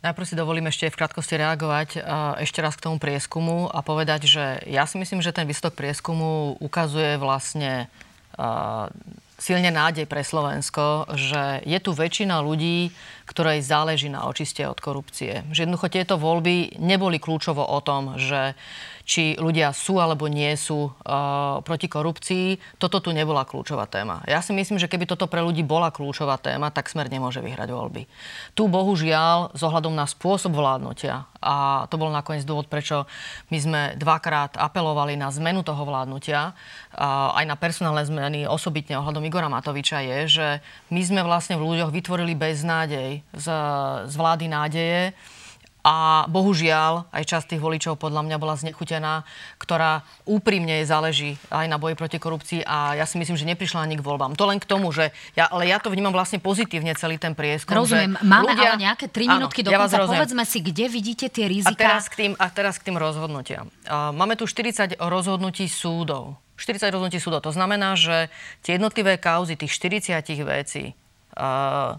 [0.02, 1.98] Najprv si dovolím ešte v krátkosti reagovať e,
[2.42, 6.58] ešte raz k tomu prieskumu a povedať, že ja si myslím, že ten výsledok prieskumu
[6.58, 7.86] ukazuje vlastne
[9.42, 12.94] silne nádej pre Slovensko, že je tu väčšina ľudí,
[13.26, 15.42] ktorej záleží na očiste od korupcie.
[15.50, 18.54] Že jednoducho tieto voľby neboli kľúčovo o tom, že
[19.12, 22.80] či ľudia sú alebo nie sú uh, proti korupcii.
[22.80, 24.24] Toto tu nebola kľúčová téma.
[24.24, 27.68] Ja si myslím, že keby toto pre ľudí bola kľúčová téma, tak Smer nemôže vyhrať
[27.68, 28.08] voľby.
[28.56, 33.04] Tu bohužiaľ, s ohľadom na spôsob vládnutia, a to bol nakoniec dôvod, prečo
[33.52, 36.56] my sme dvakrát apelovali na zmenu toho vládnutia,
[36.96, 40.48] a aj na personálne zmeny, osobitne ohľadom Igora Matoviča, je, že
[40.88, 43.46] my sme vlastne v ľuďoch vytvorili beznádej z,
[44.08, 45.12] z vlády nádeje,
[45.82, 49.26] a bohužiaľ, aj časť tých voličov podľa mňa bola znechutená,
[49.58, 53.98] ktorá úprimne záleží aj na boji proti korupcii a ja si myslím, že neprišla ani
[53.98, 54.38] k voľbám.
[54.38, 57.74] To len k tomu, že ja, ale ja to vnímam vlastne pozitívne celý ten prieskum.
[57.74, 58.14] Rozumiem.
[58.22, 58.78] Máme ľudia...
[58.78, 59.74] ale nejaké 3 minútky do.
[59.74, 61.74] Ja Povedzme si, kde vidíte tie rizika.
[61.74, 63.66] A teraz k tým, a teraz k tým rozhodnutiam.
[63.90, 66.38] Máme tu 40 rozhodnutí súdov.
[66.62, 67.42] 40 rozhodnutí súdov.
[67.42, 68.30] To znamená, že
[68.62, 70.14] tie jednotlivé kauzy tých 40
[70.46, 70.94] vecí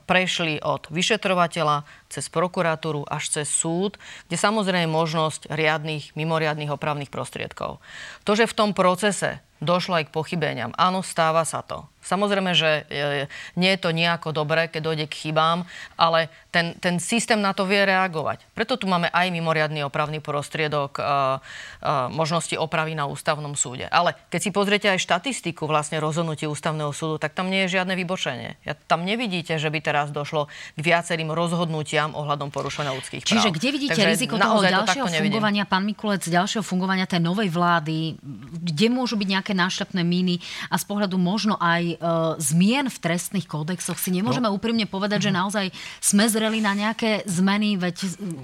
[0.05, 3.97] prešli od vyšetrovateľa cez prokuratúru až cez súd,
[4.29, 7.81] kde samozrejme je možnosť riadných, mimoriadných opravných prostriedkov.
[8.23, 11.85] To, že v tom procese došlo aj k pochybeniam, áno, stáva sa to.
[12.03, 15.63] Samozrejme, že e, nie je to nejako dobré, keď dojde k chybám,
[15.95, 18.43] ale ten, ten systém na to vie reagovať.
[18.51, 23.89] Preto tu máme aj mimoriadný opravný prostriedok uh, uh, možnosti opravy na ústavnom súde.
[23.89, 27.97] Ale keď si pozriete aj štatistiku vlastne rozhodnutí ústavného súdu, tak tam nie je žiadne
[27.97, 28.59] vybočenie.
[28.67, 33.33] Ja, tam nevidíte, že by teraz došlo k viacerým rozhodnutiam ohľadom porušovania ľudských práv.
[33.33, 37.49] Čiže kde vidíte Takže riziko toho ďalšieho to fungovania, pán Mikulec, ďalšieho fungovania tej novej
[37.49, 38.19] vlády?
[38.61, 41.97] Kde môžu byť nejaké nášľapné míny a z pohľadu možno aj uh,
[42.41, 44.53] zmien v trestných kódexoch si nemôžeme no.
[44.53, 45.37] úprimne povedať, že mhm.
[45.39, 45.65] naozaj
[46.03, 47.95] sme zreli na nejaké zmeny, veď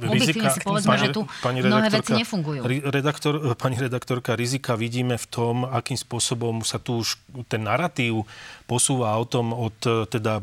[0.06, 2.62] objektívne si povedzme, pani, že tu pani mnohé veci nefungujú.
[2.90, 7.20] Redaktor, pani redaktorka, rizika vidíme v tom, akým spôsobom sa tu už
[7.52, 8.24] ten narratív
[8.70, 9.76] posúva o tom od
[10.08, 10.40] teda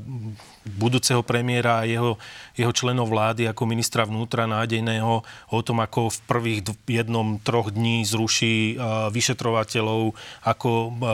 [0.75, 2.19] budúceho premiéra a jeho,
[2.59, 5.23] jeho členov vlády ako ministra vnútra nádejného
[5.55, 6.61] o tom, ako v prvých
[6.91, 8.75] jednom, troch dní zruší
[9.15, 10.13] vyšetrovateľov,
[10.43, 10.71] ako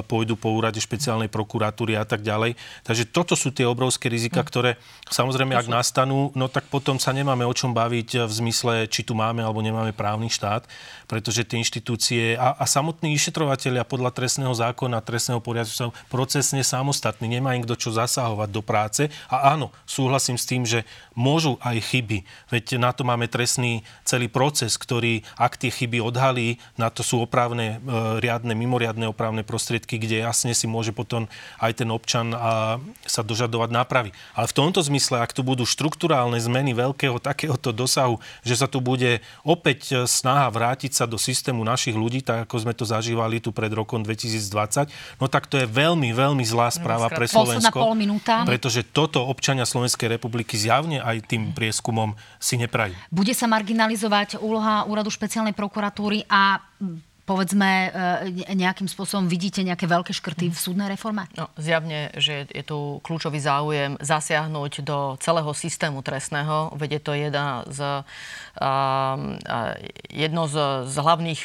[0.08, 2.56] pôjdu po úrade špeciálnej prokuratúry a tak ďalej.
[2.82, 4.46] Takže toto sú tie obrovské rizika, hm.
[4.48, 4.70] ktoré
[5.12, 9.12] samozrejme, ak nastanú, no tak potom sa nemáme o čom baviť v zmysle, či tu
[9.12, 10.64] máme alebo nemáme právny štát,
[11.04, 17.28] pretože tie inštitúcie a, a samotní vyšetrovateľia podľa trestného zákona, trestného poriadku sú procesne samostatní,
[17.28, 20.86] nemá im kto čo zasahovať do práce a áno, súhlasím s tým, že
[21.18, 22.22] môžu aj chyby.
[22.48, 27.20] Veď na to máme trestný celý proces, ktorý, ak tie chyby odhalí, na to sú
[27.26, 31.26] opravné, e, riadne, mimoriadne opravné prostriedky, kde jasne si môže potom
[31.58, 34.10] aj ten občan a, sa dožadovať nápravy.
[34.38, 38.78] Ale v tomto zmysle, ak tu budú štruktúrálne zmeny veľkého takéhoto dosahu, že sa tu
[38.78, 43.50] bude opäť snaha vrátiť sa do systému našich ľudí, tak ako sme to zažívali tu
[43.50, 47.74] pred rokom 2020, no tak to je veľmi, veľmi zlá správa pre Slovensko.
[47.74, 48.44] Pol minúta.
[48.44, 52.92] Pretože toto občania Slovenskej republiky zjavne aj tým prieskumom si neprajú.
[53.08, 56.60] Bude sa marginalizovať úloha úradu špeciálnej prokuratúry a
[57.22, 61.30] povedzme, e, nejakým spôsobom vidíte nejaké veľké škrty v súdnej reforme?
[61.38, 67.12] No, zjavne, že je tu kľúčový záujem zasiahnuť do celého systému trestného, veď je to
[67.14, 67.80] jedna z,
[68.58, 69.16] uh,
[70.10, 70.56] jedno z,
[70.90, 71.42] z hlavných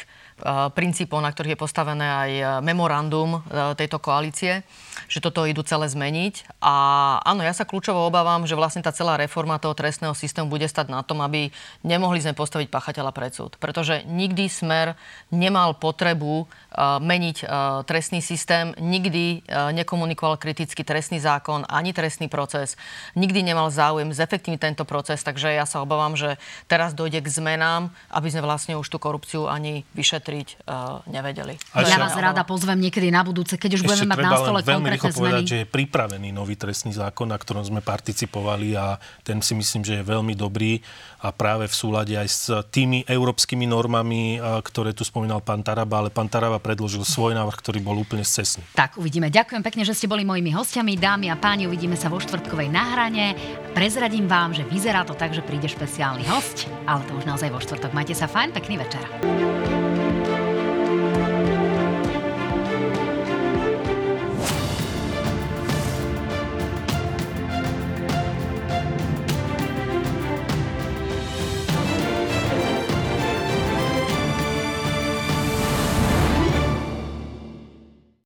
[0.72, 2.30] princípov, na ktorých je postavené aj
[2.62, 3.42] memorandum
[3.74, 4.62] tejto koalície,
[5.06, 6.58] že toto idú celé zmeniť.
[6.62, 6.74] A
[7.22, 10.90] áno, ja sa kľúčovo obávam, že vlastne tá celá reforma toho trestného systému bude stať
[10.90, 11.50] na tom, aby
[11.82, 13.56] nemohli sme postaviť pachateľa pred súd.
[13.56, 14.94] Pretože nikdy smer
[15.32, 16.46] nemal potrebu
[17.00, 17.36] meniť
[17.88, 22.78] trestný systém, nikdy nekomunikoval kriticky trestný zákon ani trestný proces,
[23.16, 26.36] nikdy nemal záujem zefektívniť tento proces, takže ja sa obávam, že
[26.68, 31.56] teraz dojde k zmenám, aby sme vlastne už tú korupciu ani vyšetriť uh, nevedeli.
[31.72, 35.10] A ja vás rada pozvem niekedy na budúce, keď už budeme mať na stole konkrétne
[35.10, 35.16] zmeny.
[35.16, 39.82] povedať, že je pripravený nový trestný zákon, na ktorom sme participovali a ten si myslím,
[39.82, 40.84] že je veľmi dobrý
[41.24, 46.10] a práve v súlade aj s tými európskymi normami, ktoré tu spomínal pán Taraba, ale
[46.12, 48.62] pán Taraba predložil svoj návrh, ktorý bol úplne scesný.
[48.76, 49.32] Tak, uvidíme.
[49.32, 50.94] Ďakujem pekne, že ste boli mojimi hostiami.
[50.94, 53.34] Dámy a páni, uvidíme sa vo štvrtkovej náhrane.
[53.74, 57.58] Prezradím vám, že vyzerá to tak, že príde špeciálny host, ale to už naozaj vo
[57.62, 57.94] štvrtok.
[57.94, 59.97] Majte sa fajn, pekný večer.